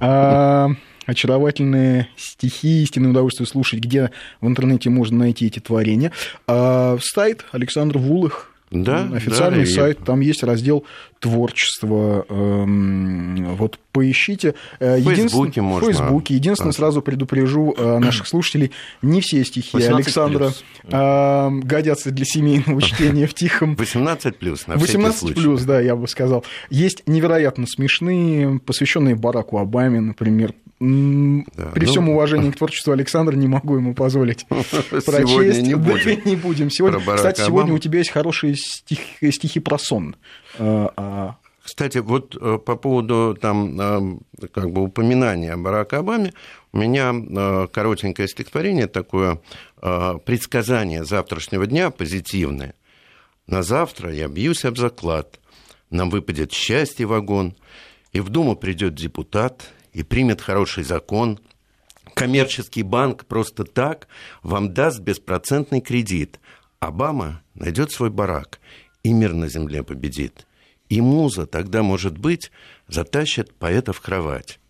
[0.00, 0.70] А,
[1.06, 6.12] очаровательные стихи, истинное удовольствие слушать, где в интернете можно найти эти творения.
[6.46, 10.84] А, сайт Александр Вулых, Да, официальный да, и- сайт, там есть раздел
[11.20, 12.26] творчество.
[12.28, 14.54] эм, Вот поищите.
[14.80, 15.88] Э, В Фейсбуке можно.
[15.88, 16.34] В Фейсбуке.
[16.34, 20.52] Единственное, сразу предупрежу э, наших слушателей, не все стихи 18 Александра
[20.90, 25.34] эм, годятся для семейного чтения в тихом 18 плюс, на всякий 18 случай.
[25.34, 26.44] плюс, да, я бы сказал.
[26.68, 30.52] Есть невероятно смешные, посвященные Бараку Обаме, например.
[30.80, 35.06] Да, При ну- всем уважении к творчеству Александра не могу ему позволить прочесть.
[35.06, 36.20] Сегодня не Да, будем.
[36.24, 36.70] не будем.
[36.70, 40.16] Сегодня, кстати, сегодня у тебя есть хорошие стих- стихи про сон.
[40.58, 46.34] А, а, Кстати, вот э, по поводу там э, как бы упоминания о Бараке Обаме,
[46.72, 49.40] у меня э, коротенькое стихотворение такое,
[49.80, 52.74] э, предсказание завтрашнего дня позитивное.
[53.46, 55.40] На завтра я бьюсь об заклад,
[55.88, 57.56] нам выпадет счастье вагон,
[58.12, 61.40] и в Думу придет депутат и примет хороший закон.
[62.12, 64.06] Коммерческий банк просто так
[64.42, 66.40] вам даст беспроцентный кредит.
[66.78, 68.60] Обама найдет свой барак,
[69.02, 70.46] и мир на земле победит.
[70.94, 72.52] И муза тогда, может быть,
[72.86, 74.60] затащит поэта в кровать.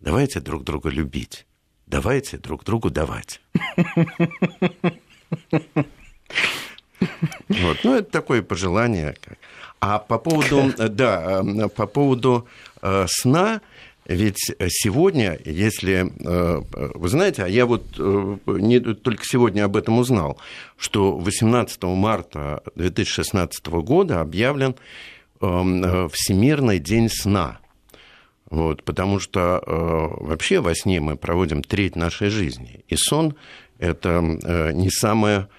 [0.00, 1.44] Давайте друг друга любить.
[1.86, 3.42] Давайте друг другу давать.
[7.50, 7.78] Вот.
[7.84, 9.14] Ну, это такое пожелание.
[9.78, 12.48] А по поводу, да, э, по поводу
[12.80, 13.60] э, сна,
[14.06, 14.38] ведь
[14.70, 16.10] сегодня, если...
[16.24, 16.62] э,
[16.94, 17.84] Вы знаете, а я вот
[18.46, 20.38] не, только сегодня об этом узнал,
[20.78, 24.74] что 18 марта 2016 года объявлен
[25.40, 27.60] Всемирный день сна.
[28.50, 32.82] Вот, потому что э, вообще во сне мы проводим треть нашей жизни.
[32.88, 33.36] И сон–
[33.78, 35.50] это э, не самая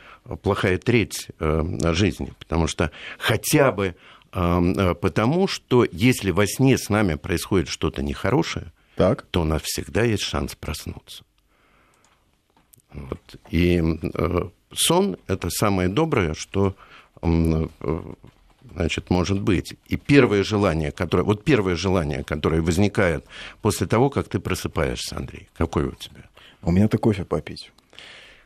[0.42, 3.96] плохая треть э, жизни, потому что хотя бы
[4.32, 9.22] э, э, потому, что если во сне с нами происходит что-то нехорошее, так.
[9.30, 11.24] то у нас всегда есть шанс проснуться.
[12.92, 13.36] Вот.
[13.52, 16.76] И э, сон– это самое доброе, что
[17.22, 17.68] э,
[18.74, 19.76] значит, может быть.
[19.88, 23.26] И первое желание, которое, вот первое желание, которое возникает
[23.62, 26.30] после того, как ты просыпаешься, Андрей, какое у тебя?
[26.62, 27.72] У меня-то кофе попить.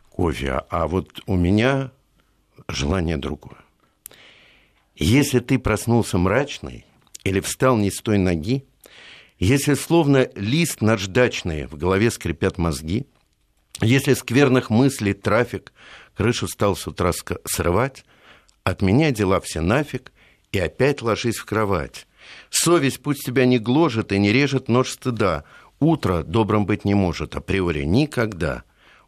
[0.10, 0.62] Кофе.
[0.70, 1.92] А вот у меня
[2.68, 3.58] желание другое.
[4.96, 6.86] Если ты проснулся мрачный
[7.24, 8.64] или встал не с той ноги,
[9.40, 13.08] если словно лист наждачный в голове скрипят мозги,
[13.82, 15.74] если скверных мыслей трафик
[16.16, 17.42] крышу стал с утра ска-
[18.64, 20.12] срывать, отменяй дела все нафиг
[20.52, 22.08] и опять ложись в кровать.
[22.50, 25.44] Совесть пусть тебя не гложет и не режет нож стыда.
[25.80, 28.64] Утро добрым быть не может, априори никогда.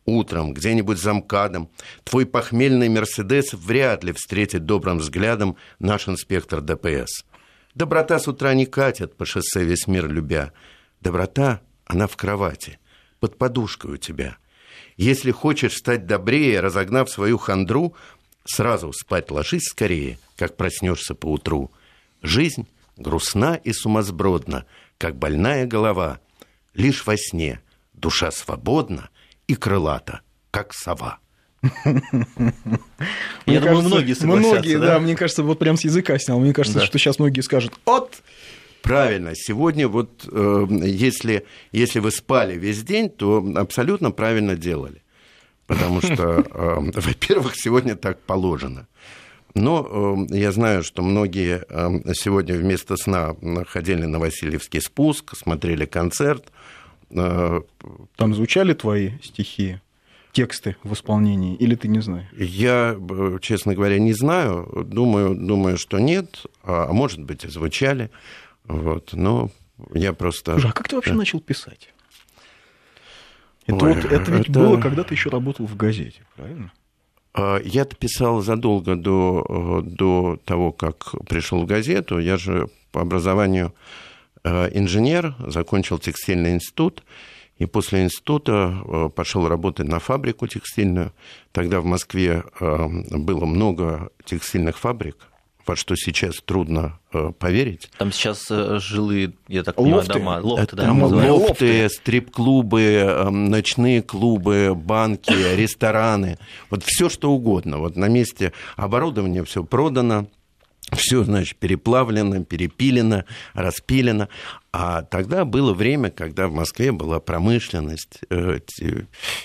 [0.06, 1.70] Утром где-нибудь за МКАДом
[2.04, 7.26] твой похмельный Мерседес вряд ли встретит добрым взглядом наш инспектор ДПС.
[7.76, 10.52] Доброта с утра не катит по шоссе весь мир любя.
[11.02, 12.78] Доброта, она в кровати,
[13.20, 14.38] под подушкой у тебя.
[14.98, 17.96] Если хочешь стать добрее, разогнав свою хандру,
[18.45, 21.71] сразу спать ложись скорее, как проснешься поутру.
[22.21, 24.65] Жизнь грустна и сумасбродна,
[24.97, 26.19] как больная голова.
[26.73, 27.62] Лишь во сне
[27.93, 29.10] душа свободна
[29.47, 31.19] и крылата, как сова.
[33.45, 34.99] Я думаю, многие согласятся, Многие, да?
[34.99, 36.39] мне кажется, вот прям с языка снял.
[36.39, 38.21] Мне кажется, что сейчас многие скажут, от,
[38.86, 39.31] Правильно.
[39.34, 45.01] Сегодня вот э, если, если вы спали весь день, то абсолютно правильно делали.
[45.67, 46.13] Потому что,
[46.54, 48.88] э, во-первых, сегодня так положено.
[49.54, 53.36] Но э, я знаю, что многие э, сегодня вместо сна
[53.67, 56.51] ходили на Васильевский спуск, смотрели концерт.
[57.10, 59.80] Там звучали твои стихи?
[60.36, 62.28] тексты в исполнении, или ты не знаешь?
[62.38, 62.97] Я,
[63.41, 64.86] честно говоря, не знаю.
[64.86, 66.45] Думаю, думаю что нет.
[66.63, 68.12] А может быть, и звучали.
[68.65, 69.13] Вот.
[69.13, 69.49] Но
[69.93, 70.51] я просто...
[70.54, 71.17] Слушай, а как ты вообще да.
[71.17, 71.93] начал писать?
[73.65, 74.60] Это, Ой, вот, это ведь это...
[74.60, 76.71] было, когда ты еще работал в газете, правильно?
[77.34, 82.19] А, я-то писал задолго до, до того, как пришел в газету.
[82.19, 83.73] Я же по образованию
[84.43, 87.04] э, инженер, закончил текстильный институт.
[87.58, 91.13] И после института э, пошел работать на фабрику текстильную.
[91.51, 95.17] Тогда в Москве э, было много текстильных фабрик,
[95.65, 97.89] во что сейчас трудно э, поверить.
[97.97, 100.13] Там сейчас жилые, я так понимаю, лофты.
[100.13, 100.39] дома.
[100.41, 106.38] Лофты, да, Там лофты, лофты, стрип-клубы, ночные клубы, банки, рестораны.
[106.69, 107.80] Вот все что угодно.
[107.80, 110.28] Вот на месте оборудования все продано
[110.91, 114.30] все, значит, переплавлено, перепилено, распилено.
[114.71, 118.60] А тогда было время, когда в Москве была промышленность э,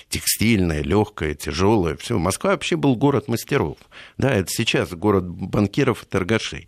[0.09, 1.95] текстильная, легкая, тяжелая.
[1.97, 2.19] Все.
[2.19, 3.77] Москва вообще был город мастеров.
[4.17, 6.67] Да, это сейчас город банкиров и торгашей.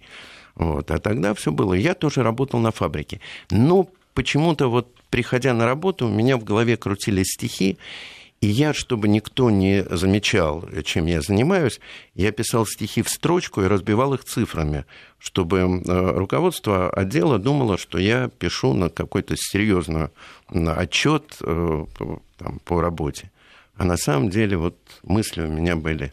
[0.55, 0.89] Вот.
[0.91, 1.73] А тогда все было.
[1.73, 3.21] Я тоже работал на фабрике.
[3.51, 7.77] Но почему-то вот приходя на работу, у меня в голове крутились стихи,
[8.43, 11.79] и я, чтобы никто не замечал, чем я занимаюсь,
[12.13, 14.83] я писал стихи в строчку и разбивал их цифрами,
[15.17, 20.09] чтобы э, руководство отдела думало, что я пишу на какой-то серьезный
[20.49, 21.85] отчет э,
[22.37, 23.31] там, по работе.
[23.77, 26.11] А на самом деле вот мысли у меня были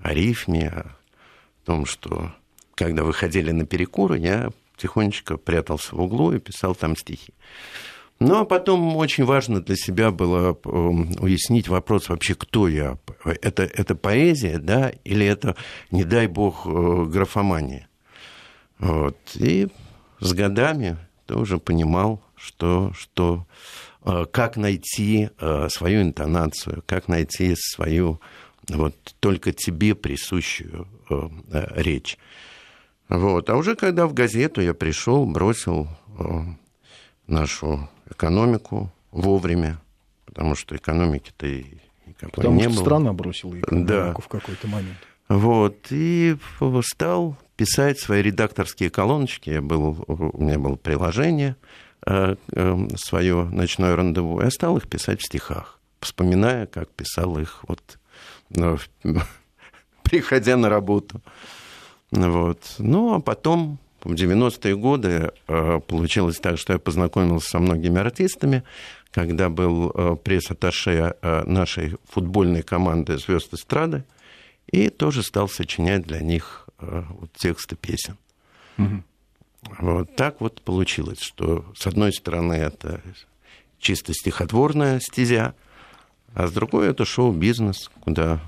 [0.00, 0.96] о рифме, о
[1.64, 2.32] том, что
[2.76, 7.34] когда выходили на перекуры, я тихонечко прятался в углу и писал там стихи.
[8.26, 12.98] Ну, а потом очень важно для себя было эм, уяснить вопрос вообще, кто я.
[13.42, 15.56] Это, это поэзия, да, или это,
[15.90, 17.88] не дай бог, э, графомания.
[18.78, 19.16] Вот.
[19.34, 19.68] И
[20.20, 23.46] с годами тоже понимал, что, что
[24.04, 28.20] э, как найти э, свою интонацию, как найти свою
[28.68, 30.88] вот только тебе присущую
[31.50, 32.16] речь.
[33.10, 33.50] Вот.
[33.50, 35.86] А уже когда в газету я пришел, бросил
[37.26, 39.80] нашу экономику вовремя,
[40.26, 41.64] потому что экономики-то и
[42.06, 42.84] никакой потому не что было.
[42.84, 44.14] страна бросила экономику да.
[44.14, 44.98] в какой-то момент.
[45.28, 46.36] Вот, и
[46.82, 49.50] стал писать свои редакторские колоночки.
[49.50, 51.56] Я был, у меня было приложение
[52.06, 54.42] э, э, свое ночное рандеву.
[54.42, 57.98] Я стал их писать в стихах, вспоминая, как писал их вот
[58.50, 58.78] ну,
[60.02, 61.20] приходя на работу.
[62.10, 62.60] Вот.
[62.78, 68.62] Ну, а потом в 90-е годы э, получилось так, что я познакомился со многими артистами,
[69.10, 74.04] когда был э, пресс-атташе э, нашей футбольной команды «Звезд эстрады»,
[74.70, 78.16] и тоже стал сочинять для них вот, тексты песен.
[78.78, 79.02] Угу.
[79.78, 83.00] Вот так вот получилось, что с одной стороны это
[83.78, 85.54] чисто стихотворная стезя,
[86.34, 88.40] а с другой это шоу-бизнес, куда,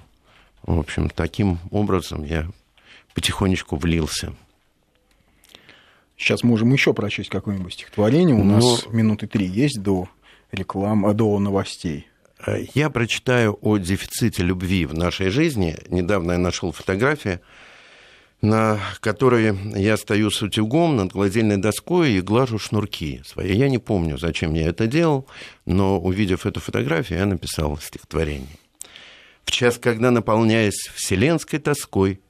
[0.62, 2.48] в общем, таким образом я
[3.14, 4.34] потихонечку влился.
[6.16, 8.34] Сейчас можем еще прочесть какое-нибудь стихотворение.
[8.34, 8.56] У Но...
[8.56, 10.08] нас минуты три есть до
[10.50, 12.06] рекламы, до новостей.
[12.46, 15.76] Э, я прочитаю о дефиците любви в нашей жизни.
[15.88, 17.40] Недавно я нашел фотографии,
[18.40, 23.54] на которой я стою с утюгом над гладильной доской и глажу шнурки свои.
[23.54, 25.26] Я не помню, зачем я это делал,
[25.64, 28.48] но увидев эту фотографию, я написал стихотворение.
[29.44, 32.20] В час, когда, наполняясь вселенской тоской,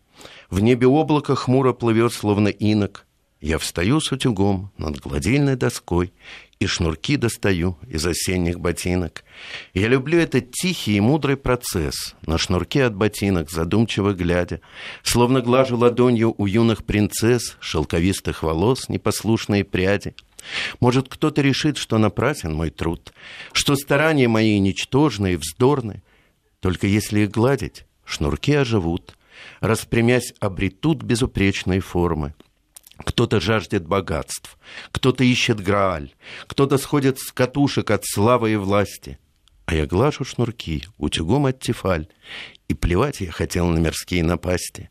[0.50, 3.05] в небе облако хмуро плывет, словно инок,
[3.46, 6.12] я встаю с утюгом над гладильной доской
[6.58, 9.22] и шнурки достаю из осенних ботинок.
[9.72, 14.60] Я люблю этот тихий и мудрый процесс, на шнурке от ботинок задумчиво глядя,
[15.04, 20.16] словно глажу ладонью у юных принцесс шелковистых волос непослушные пряди.
[20.80, 23.12] Может, кто-то решит, что напрасен мой труд,
[23.52, 26.02] что старания мои ничтожны и вздорны,
[26.58, 29.16] только если их гладить, шнурки оживут,
[29.60, 32.34] распрямясь, обретут безупречные формы—
[32.98, 34.58] кто-то жаждет богатств,
[34.92, 36.14] кто-то ищет Грааль,
[36.46, 39.18] кто-то сходит с катушек от славы и власти.
[39.66, 42.08] А я глажу шнурки утюгом от тефаль,
[42.68, 44.90] и плевать я хотел на мирские напасти.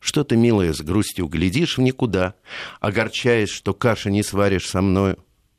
[0.00, 2.34] Что ты, милая, с грустью глядишь в никуда,
[2.80, 5.18] огорчаясь, что каши не сваришь со мною?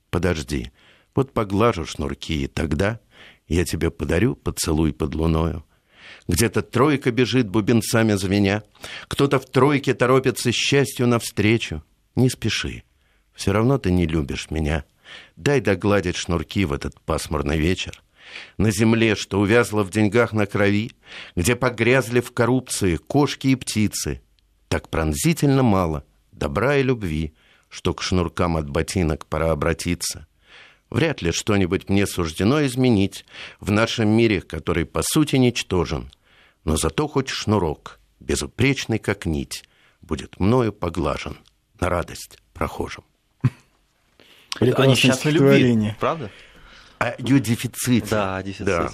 [0.10, 0.72] Подожди,
[1.16, 3.00] вот поглажу шнурки, и тогда
[3.48, 5.64] я тебе подарю поцелуй под луною.
[6.28, 8.64] Где-то тройка бежит бубенцами звеня,
[9.08, 11.84] Кто-то в тройке торопится счастью навстречу.
[12.16, 12.84] Не спеши,
[13.34, 14.86] все равно ты не любишь меня.
[15.36, 18.02] Дай догладить шнурки в этот пасмурный вечер.
[18.58, 20.92] На земле, что увязла в деньгах на крови,
[21.36, 24.22] Где погрязли в коррупции кошки и птицы,
[24.70, 27.34] Так пронзительно мало добра и любви,
[27.70, 30.28] Что к шнуркам от ботинок пора обратиться.
[30.92, 33.26] Вряд ли что-нибудь мне суждено изменить
[33.60, 36.12] В нашем мире, который по сути ничтожен.
[36.66, 39.64] Но зато хоть шнурок, безупречный как нить,
[40.02, 41.38] Будет мною поглажен
[41.80, 43.04] на радость прохожим.
[44.60, 46.30] Они сейчас на любви, правда?
[46.98, 48.08] О ее дефиците.
[48.10, 48.44] Да.
[48.60, 48.92] Да.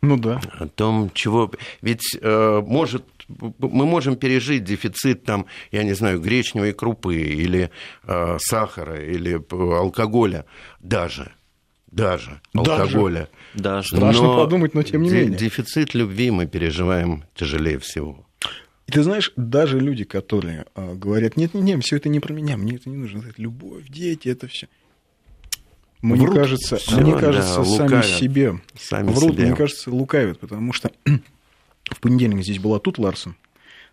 [0.00, 0.40] Ну да.
[0.58, 1.50] О том, чего...
[1.82, 7.70] Ведь э, может мы можем пережить дефицит там, я не знаю, гречневой крупы или
[8.04, 10.46] э, сахара или алкоголя
[10.80, 11.32] даже,
[11.90, 12.80] даже, даже.
[12.80, 13.28] алкоголя.
[13.54, 13.88] Даже.
[13.88, 15.38] Страшно но подумать, но тем не менее.
[15.38, 18.24] Дефицит любви мы переживаем тяжелее всего.
[18.86, 22.32] И ты знаешь, даже люди, которые э, говорят, нет, нет, нет, все это не про
[22.32, 24.66] меня, мне это не нужно, это любовь, дети, это все.
[26.00, 29.46] Мне врут, кажется, все, мне кажется, да, сами лукавят, себе сами врут, себе.
[29.46, 30.92] мне кажется, лукавят, потому что
[31.84, 33.34] в понедельник здесь была тут Ларсон,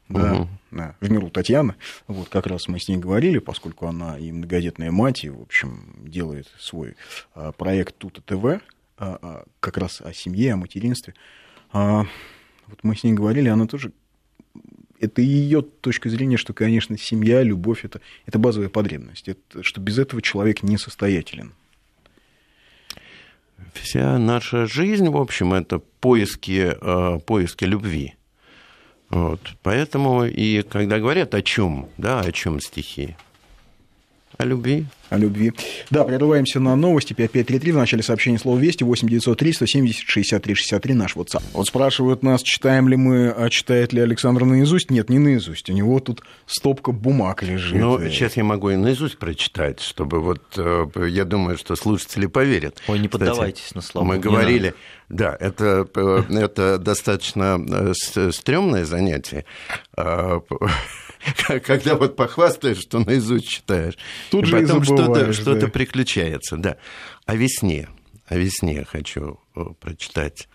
[0.07, 0.49] да, угу.
[0.69, 1.75] да, в миру Татьяна.
[2.07, 5.95] Вот как раз мы с ней говорили, поскольку она и многодетная мать, и, в общем,
[6.05, 6.95] делает свой
[7.33, 8.61] а, проект Тута ТВ, а,
[8.99, 11.15] а, как раз о семье, о материнстве.
[11.73, 12.05] А,
[12.67, 13.91] вот мы с ней говорили, она тоже
[14.99, 19.97] это ее точка зрения, что, конечно, семья, любовь это, это базовая потребность, это, что без
[19.97, 21.53] этого человек несостоятелен
[23.73, 28.15] вся наша жизнь, в общем, это поиски, э, поиски любви.
[29.09, 29.39] Вот.
[29.61, 33.15] Поэтому и когда говорят о чем, да, о чем стихи,
[34.37, 34.85] о любви.
[35.09, 35.53] О любви.
[35.91, 37.13] Да, прерываемся на новости.
[37.13, 38.83] 5533 в начале сообщения слова «Вести».
[38.83, 41.43] 8903 170 63 63 наш WhatsApp.
[41.53, 44.91] Вот спрашивают нас, читаем ли мы, а читает ли Александр наизусть.
[44.91, 45.69] Нет, не наизусть.
[45.69, 47.79] У него тут стопка бумаг лежит.
[47.79, 52.81] Ну, сейчас я могу и наизусть прочитать, чтобы вот, э, я думаю, что слушатели поверят.
[52.87, 54.05] Ой, не поддавайтесь Кстати, на слова.
[54.07, 54.73] Мы говорили,
[55.09, 57.63] да, это, э, это достаточно
[58.15, 59.45] э, стрёмное занятие
[59.95, 60.41] а,
[61.63, 63.97] когда вот похвастаешь, что наизусть читаешь.
[64.31, 65.67] Тут и же потом что-то, что да.
[65.67, 66.77] приключается, да.
[67.25, 67.89] О весне,
[68.27, 69.39] о весне хочу
[69.79, 70.47] прочитать.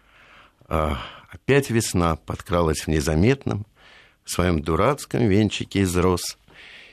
[0.69, 0.99] А,
[1.31, 3.65] Опять весна подкралась в незаметном,
[4.25, 6.37] в своем дурацком венчике из роз.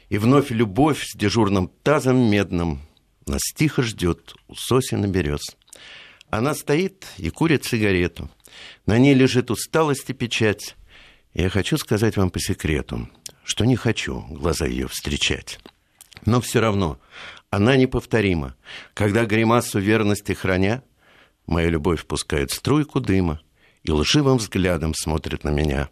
[0.10, 2.82] И вновь любовь с дежурным тазом медным
[3.26, 5.42] нас тихо ждет у сосен и берез.
[6.30, 8.30] Она стоит и курит сигарету.
[8.86, 10.76] На ней лежит усталость и печать.
[11.38, 13.08] Я хочу сказать вам по секрету
[13.48, 15.60] что не хочу глаза ее встречать.
[16.26, 17.00] Но все равно
[17.50, 18.56] она неповторима.
[18.94, 20.84] Когда гримасу верности храня,
[21.46, 23.40] моя любовь пускает струйку дыма
[23.84, 25.90] и лживым взглядом смотрит на меня.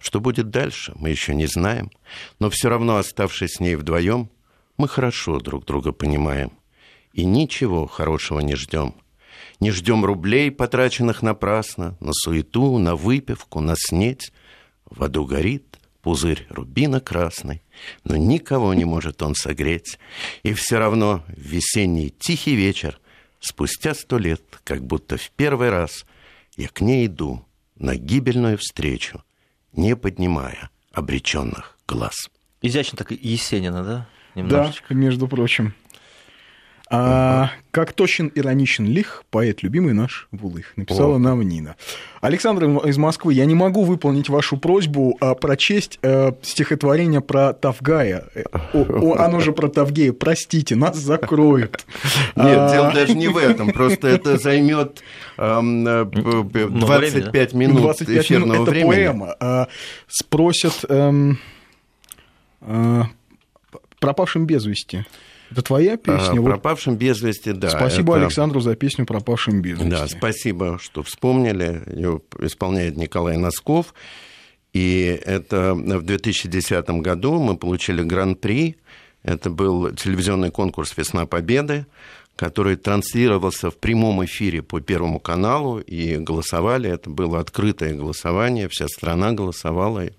[0.00, 1.92] Что будет дальше, мы еще не знаем,
[2.40, 4.28] но все равно, оставшись с ней вдвоем,
[4.76, 6.50] мы хорошо друг друга понимаем
[7.12, 8.96] и ничего хорошего не ждем.
[9.60, 14.32] Не ждем рублей, потраченных напрасно, на суету, на выпивку, на снеть.
[14.94, 17.62] В аду горит, пузырь рубина красный,
[18.04, 19.98] но никого не может он согреть.
[20.42, 23.00] И все равно в весенний тихий вечер,
[23.40, 26.04] спустя сто лет, как будто в первый раз,
[26.56, 27.42] я к ней иду
[27.76, 29.22] на гибельную встречу,
[29.72, 32.28] не поднимая обреченных глаз.
[32.60, 34.08] Изящно так Есенина, да?
[34.34, 34.88] Немножечко.
[34.90, 35.74] Да, между прочим.
[36.94, 41.18] А, как точен, ироничен, лих, поэт, любимый наш Вулых, написала О.
[41.18, 41.76] нам Нина.
[42.20, 48.24] Александр из Москвы, я не могу выполнить вашу просьбу а, прочесть а, стихотворение про Тавгая.
[48.74, 50.12] О, о, оно же про Тавгея.
[50.12, 51.86] Простите, нас закроют.
[52.36, 52.70] Нет, а...
[52.70, 53.72] дело даже не в этом.
[53.72, 55.02] Просто это займет
[55.38, 58.68] э, 25 минут 25 эфирного минут.
[58.68, 58.90] Это времени.
[58.90, 59.36] поэма.
[59.40, 59.68] А,
[60.08, 61.38] спросят эм,
[62.60, 63.04] а,
[63.98, 65.06] пропавшим без вести.
[65.52, 66.40] Это твоя песня?
[66.40, 67.68] А, «Пропавшим без вести», да.
[67.68, 68.24] Спасибо это...
[68.24, 69.90] Александру за песню «Пропавшим без вести».
[69.90, 71.82] Да, спасибо, что вспомнили.
[71.94, 73.94] Ее исполняет Николай Носков.
[74.72, 78.76] И это в 2010 году мы получили гран-при.
[79.22, 81.84] Это был телевизионный конкурс «Весна Победы»,
[82.34, 86.88] который транслировался в прямом эфире по Первому каналу, и голосовали.
[86.90, 90.06] Это было открытое голосование, вся страна голосовала.
[90.06, 90.12] И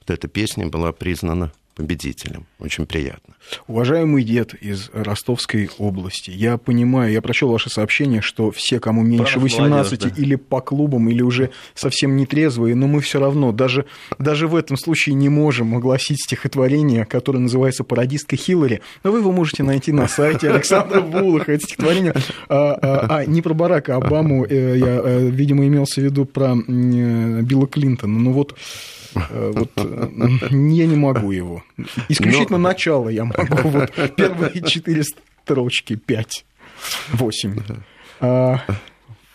[0.00, 2.46] вот эта песня была признана победителем.
[2.58, 3.34] Очень приятно.
[3.66, 9.40] Уважаемый дед из Ростовской области, я понимаю, я прочел ваше сообщение, что все, кому меньше
[9.40, 10.22] 18, молодежь, да.
[10.22, 13.86] или по клубам, или уже совсем нетрезвые, но мы все равно даже,
[14.18, 18.82] даже в этом случае не можем огласить стихотворение, которое называется «Пародистка Хиллари».
[19.02, 21.52] Но вы его можете найти на сайте Александра Булаха.
[21.52, 22.14] Это стихотворение,
[22.48, 26.54] а, а, а, не про Барака Обаму, э, я, э, видимо, имелся в виду про
[26.54, 28.18] э, Билла Клинтона.
[28.18, 28.56] Ну вот
[29.14, 30.08] вот, э,
[30.50, 31.62] я не могу его.
[32.08, 32.68] Исключительно Но...
[32.68, 33.56] начало я могу.
[33.68, 36.44] Вот первые четыре строчки, пять,
[37.12, 37.56] восемь.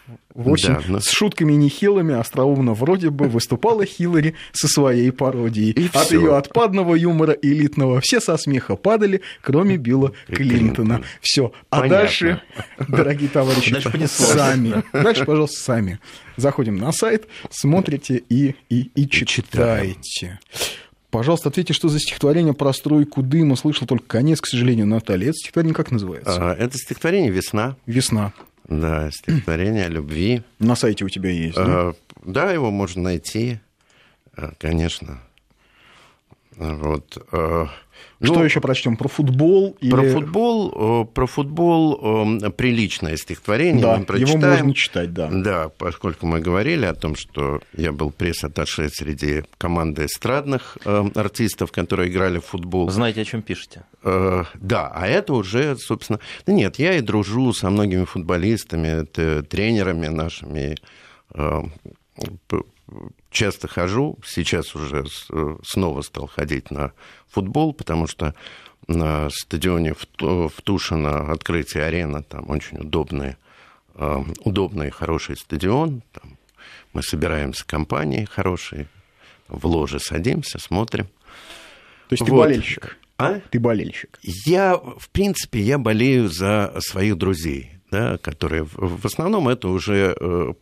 [0.08, 5.72] А, 8 Да, но- с шутками нехилыми, остроумно вроде бы выступала Хиллари со своей пародией.
[5.72, 10.60] И От ее отпадного юмора элитного все со смеха падали, кроме Билла И Клинтона.
[10.60, 11.02] Клинтона.
[11.22, 11.52] Все.
[11.70, 11.98] А Понятно.
[11.98, 12.42] дальше,
[12.88, 14.84] дорогие товарищи, Дальше сами.
[14.94, 16.00] Дальше, пожалуйста, сами.
[16.38, 20.40] Заходим на сайт, смотрите и, и, и читаете.
[21.10, 23.56] Пожалуйста, ответьте, что за стихотворение про стройку дыма.
[23.56, 25.30] Слышал только конец, к сожалению, Наталья.
[25.30, 26.52] Это стихотворение как называется?
[26.52, 27.76] А, Это стихотворение «Весна».
[27.86, 28.34] Весна.
[28.68, 30.44] Да, стихотворение о любви.
[30.60, 31.64] На сайте у тебя есть, да?
[31.68, 31.94] А,
[32.26, 33.60] Да, его можно найти,
[34.36, 35.20] а, конечно.
[36.58, 37.18] Вот.
[37.32, 37.68] а,
[38.22, 38.98] Что ну, еще прочтем?
[38.98, 39.78] Про футбол?
[39.80, 43.82] Про или- футбол, э, про футбол э, приличное стихотворение.
[43.82, 45.30] Да, мы его можно читать, да.
[45.32, 51.72] Да, поскольку мы говорили о том, что я был пресс-атташе среди команды эстрадных э, артистов,
[51.72, 52.90] которые играли в футбол.
[52.90, 53.84] Знаете, о чем пишете?
[54.04, 56.20] Э, да, а это уже, собственно...
[56.48, 59.06] Да нет, я и дружу со многими футболистами,
[59.44, 60.76] тренерами нашими.
[63.38, 66.92] Часто хожу, сейчас уже э, снова стал ходить на
[67.30, 68.34] футбол, потому что
[68.88, 73.36] на стадионе в Ту- в Тушино открытие арена, там очень удобный,
[73.96, 76.02] э, удобный, хороший стадион.
[76.14, 76.38] Там
[76.94, 78.88] мы собираемся компанией хорошей,
[79.48, 81.06] в ложе садимся, смотрим.
[82.10, 82.40] То есть ты Вот.
[82.48, 82.98] болельщик.
[83.20, 83.40] А?
[83.52, 84.20] Ты болельщик.
[84.24, 90.16] Я, в принципе, я болею за своих друзей, да, которые в в основном это уже
[90.20, 90.54] э,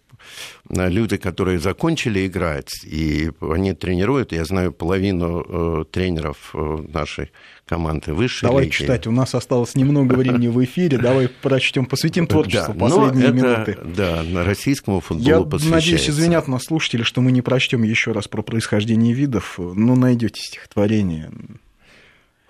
[0.70, 4.32] люди, которые закончили играть, и они тренируют.
[4.32, 7.32] Я знаю половину э, тренеров э, нашей
[7.66, 8.74] команды высшей Давай лиги.
[8.74, 9.08] читать.
[9.08, 10.98] У нас осталось немного времени в эфире.
[10.98, 13.78] Давай прочтем, посвятим творчеству Да, последние это, минуты.
[13.96, 18.28] Да, на российскому футболу Я надеюсь, извинят нас слушатели, что мы не прочтем еще раз
[18.28, 19.56] про происхождение видов.
[19.58, 21.32] Но найдете стихотворение.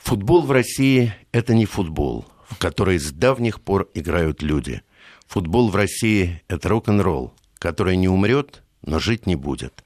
[0.06, 4.84] Футбол в России– это не футбол, в который с давних пор играют люди.
[5.28, 9.86] Футбол в России– это рок-н-ролл, который не умрет, но жить не будет.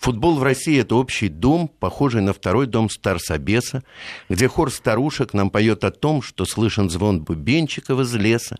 [0.00, 3.82] Футбол в России– это общий дом, похожий на второй дом Старсобеса,
[4.30, 8.56] где хор старушек нам поет о том, что слышен звон бубенчиков из леса.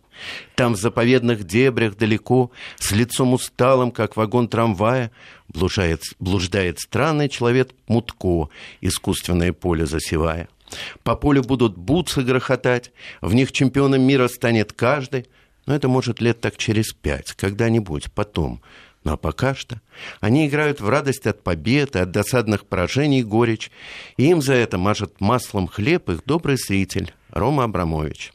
[0.54, 5.12] Там в заповедных дебрях далеко, с лицом усталым, как вагон трамвая,
[5.48, 8.50] блуждает, блуждает странный человек Мутко,
[8.82, 10.50] искусственное поле засевая.
[11.02, 15.26] По полю будут бутсы грохотать, в них чемпионом мира станет каждый,
[15.70, 18.60] но это может лет так через пять, когда-нибудь, потом.
[19.04, 19.80] А пока что
[20.18, 23.70] они играют в радость от побед и от досадных поражений горечь,
[24.16, 28.32] и им за это мажет маслом хлеб их добрый зритель Рома Абрамович.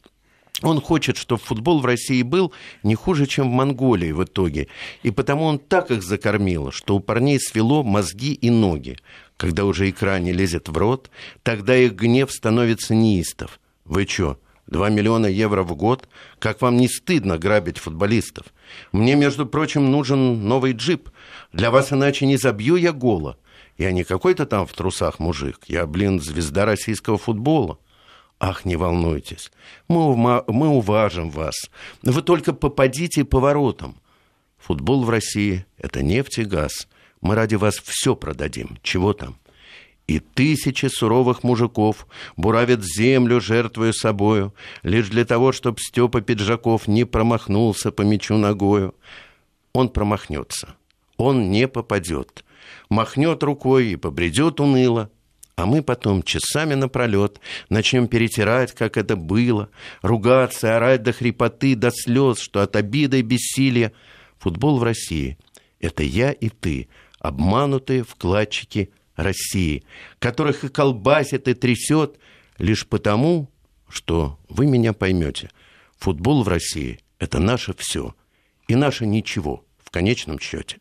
[0.62, 4.68] Он хочет, чтобы футбол в России был не хуже, чем в Монголии в итоге.
[5.02, 8.96] И потому он так их закормил, что у парней свело мозги и ноги.
[9.36, 11.10] Когда уже икра не лезет в рот,
[11.42, 13.60] тогда их гнев становится неистов.
[13.84, 16.08] Вы чё, 2 миллиона евро в год?
[16.38, 18.46] Как вам не стыдно грабить футболистов?
[18.92, 21.10] Мне, между прочим, нужен новый джип.
[21.52, 23.38] Для вас иначе не забью я гола.
[23.78, 25.60] Я не какой-то там в трусах мужик.
[25.66, 27.78] Я, блин, звезда российского футбола.
[28.38, 29.50] Ах, не волнуйтесь,
[29.88, 31.54] мы, ума- мы уважим вас.
[32.02, 33.96] Вы только попадите по воротам.
[34.58, 36.86] Футбол в России– это нефть и газ.
[37.22, 38.78] Мы ради вас все продадим.
[38.82, 39.38] Чего там?
[40.06, 47.04] И тысячи суровых мужиков буравят землю, жертвуя собою, лишь для того, чтобы Степа Пиджаков не
[47.04, 48.94] промахнулся по мячу ногою.
[49.72, 50.76] Он промахнется,
[51.16, 52.44] он не попадет,
[52.88, 55.10] махнет рукой и побредет уныло,
[55.56, 59.70] а мы потом часами напролет начнем перетирать, как это было,
[60.02, 63.92] ругаться, орать до хрипоты, до слез, что от обиды и бессилия.
[64.38, 65.38] Футбол в России–
[65.80, 66.88] это я и ты,
[67.18, 69.82] обманутые вкладчики России,
[70.18, 72.18] которых и колбасит, и трясет
[72.58, 73.50] лишь потому,
[73.88, 75.50] что вы меня поймете.
[75.98, 78.14] Футбол в России– это наше все
[78.68, 80.78] и наше ничего в конечном счете.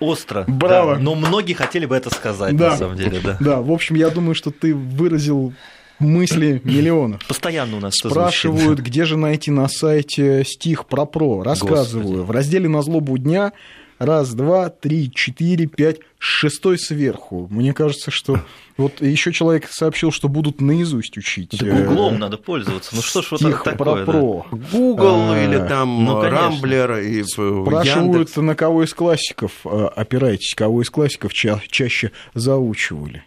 [0.00, 0.44] Остро.
[0.48, 0.96] Браво.
[0.96, 1.00] да.
[1.00, 3.36] но многие хотели бы это сказать, на самом деле, да.
[3.40, 5.52] Да, в общем, я думаю, что ты выразил
[6.00, 7.24] мысли миллионов.
[7.26, 11.42] Постоянно у нас Спрашивают, где же найти на сайте стих про про.
[11.42, 12.06] Рассказываю.
[12.06, 12.26] Господи.
[12.26, 13.52] В разделе «На злобу дня»
[14.00, 17.46] раз, два, три, четыре, пять, шестой сверху.
[17.50, 18.40] Мне кажется, что
[18.76, 21.50] вот еще человек сообщил, что будут наизусть учить.
[21.60, 22.96] Да э, Гуглом надо пользоваться.
[22.96, 24.04] Ну что ж вот это про такое?
[24.06, 24.12] да?
[24.12, 24.46] про.
[24.72, 26.22] Google А, или там ну.
[26.22, 28.36] Рамблер и э, Спрашивают, Яндекс.
[28.36, 33.22] на кого из классиков э, опираетесь, кого из классиков ча- чаще заучивали.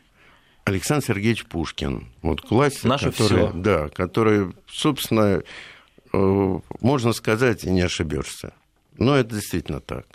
[0.66, 2.08] Александр Сергеевич Пушкин.
[2.24, 3.52] Вот классик, Наше который, всё.
[3.54, 5.44] да, который, собственно,
[6.14, 8.54] э, можно сказать, и не ошибешься.
[8.98, 10.06] Но это действительно так.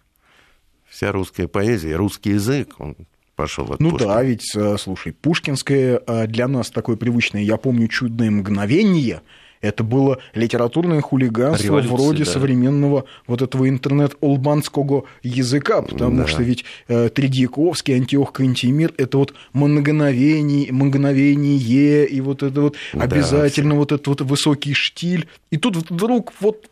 [0.99, 2.97] Вся русская поэзия, русский язык, он
[3.37, 4.15] пошел от Ну Пушкина.
[4.15, 9.23] да, ведь, э, слушай, пушкинское э, для нас такое привычное, я помню, чудное мгновение,
[9.61, 12.31] Это было литературное хулиганство Революция, вроде да.
[12.33, 16.27] современного вот этого интернет-олбанского языка, потому Да.
[16.27, 23.03] что ведь э, Тредьяковский, Антиох Кантемир– это вот многоновение, многоновение и вот это вот Да.
[23.05, 25.29] обязательно вот этот вот высокий штиль.
[25.53, 26.69] И тут вдруг вот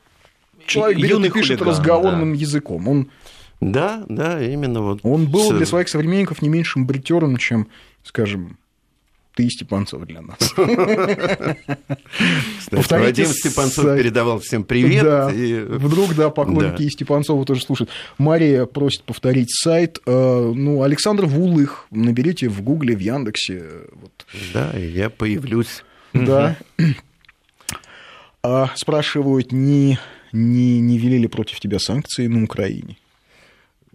[0.66, 2.88] человек берет и пишет хулиган, разговорным языком.
[2.88, 3.08] Он,
[3.60, 5.00] Да, да, именно вот.
[5.02, 7.68] он был для своих современников не меньшим бритером, чем,
[8.04, 8.58] скажем,
[9.34, 10.38] ты, Степанцов, для нас.
[12.70, 15.04] Кстати, Вадим Степанцов передавал всем привет.
[15.04, 16.84] Да, и- вдруг, да, поклонники Да.
[16.84, 17.90] и Степанцова тоже слушают.
[18.18, 19.98] Мария просит повторить сайт.
[20.06, 23.64] Э, Ну, Александр Вулых, наберите в Гугле, в Яндексе.
[23.92, 24.26] Вот.
[24.54, 25.82] Да, я появлюсь.
[26.14, 26.56] Да.
[28.42, 29.98] А спрашивают, не,
[30.32, 32.96] не, не ввели ли против тебя санкции на Украине?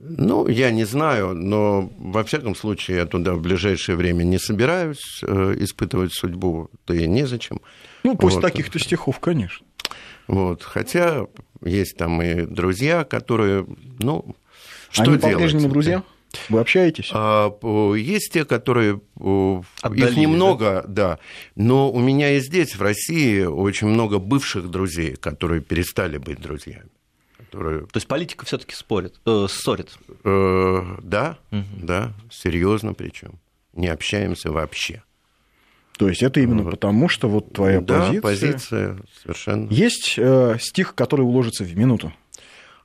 [0.03, 5.21] Ну, я не знаю, но во всяком случае я туда в ближайшее время не собираюсь
[5.21, 7.61] э, испытывать судьбу, да и незачем.
[8.03, 8.41] Ну, после Вот.
[8.41, 9.65] таких-то стихов, конечно.
[10.27, 10.63] Вот.
[10.63, 11.27] Хотя
[11.63, 13.67] есть там и друзья, которые,
[13.99, 14.35] ну,
[14.89, 15.33] что Они делать?
[15.33, 16.03] по-прежнему друзья?
[16.49, 17.11] Вы общаетесь?
[17.13, 17.51] А,
[17.95, 19.01] Есть те, которые...
[19.19, 21.19] о, Отдалились, Их немного, да?
[21.55, 26.89] Но у меня и здесь, в России, очень много бывших друзей, которые перестали быть друзьями.
[27.51, 29.97] Которые, То есть политика все-таки спорит, э, ссорит.
[30.23, 33.39] э, да, да, серьезно причем.
[33.73, 35.03] Не общаемся вообще.
[35.97, 38.21] То есть это именно потому, что вот твоя да, позиция...
[38.21, 39.69] позиция совершенно.
[39.69, 42.13] Есть э, стих, который уложится в минуту.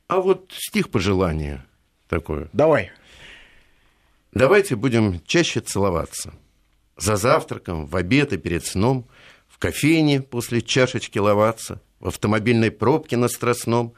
[0.09, 1.65] А вот стих пожелания
[2.09, 2.49] такое.
[2.53, 2.91] Давай.
[4.33, 6.35] Давайте будем чаще целоваться.
[6.97, 9.07] За завтраком, в обед и перед сном,
[9.49, 13.95] в кофейне после чашечки ловаться, в автомобильной пробке на Страстном.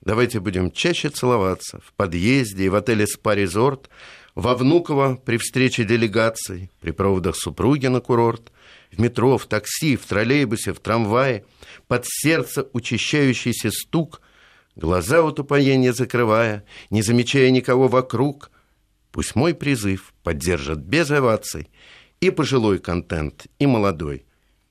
[0.00, 3.90] Давайте будем чаще целоваться в подъезде и в отеле «Спа-резорт»,
[4.36, 8.52] во Внуково при встрече делегаций, при проводах супруги на курорт,
[8.92, 11.44] в метро, в такси, в троллейбусе, в трамвае,
[11.88, 14.22] под сердце учащающийся стук,
[14.76, 18.50] глаза от упоения закрывая, не замечая никого вокруг–
[19.12, 21.68] Пусть мой призыв поддержат без оваций
[22.20, 24.24] и пожилой контент, и молодой.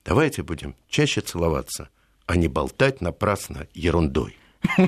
[0.04, 1.90] Давайте будем чаще целоваться,
[2.26, 4.36] а не болтать напрасно ерундой.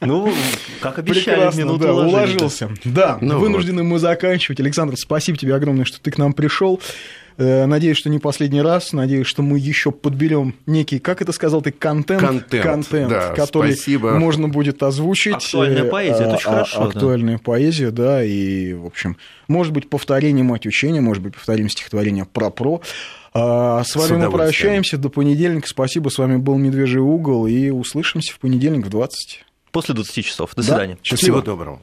[0.00, 0.32] Ну,
[0.80, 2.70] как обещали, Прекрасно, минуту да, уложился.
[2.84, 4.60] Да, Ну вынуждены мы заканчивать.
[4.60, 6.80] Александр, спасибо тебе огромное, что ты к нам пришел.
[7.36, 8.92] Э, Надеюсь, что не последний раз.
[8.92, 14.12] Надеюсь, что мы еще подберем некий, как это сказал ты, контент, Контент, да, который спасибо.
[14.18, 15.34] можно будет озвучить.
[15.34, 16.88] Актуальная Э, поэзия, это очень а- хорошо, да.
[16.90, 19.16] Актуальная поэзия, да, и, в общем,
[19.48, 22.82] может быть, повторение «Мать учения», может быть, повторим стихотворение «Про-про».
[23.34, 25.66] А, С вами С мы прощаемся до понедельника.
[25.68, 29.44] Спасибо, с вами был «Медвежий угол», и услышимся в понедельник в 20.
[29.72, 30.50] После 20 часов.
[30.54, 30.68] До Да.
[30.68, 30.98] свидания.
[31.02, 31.38] Счастливо.
[31.38, 31.82] Всего доброго.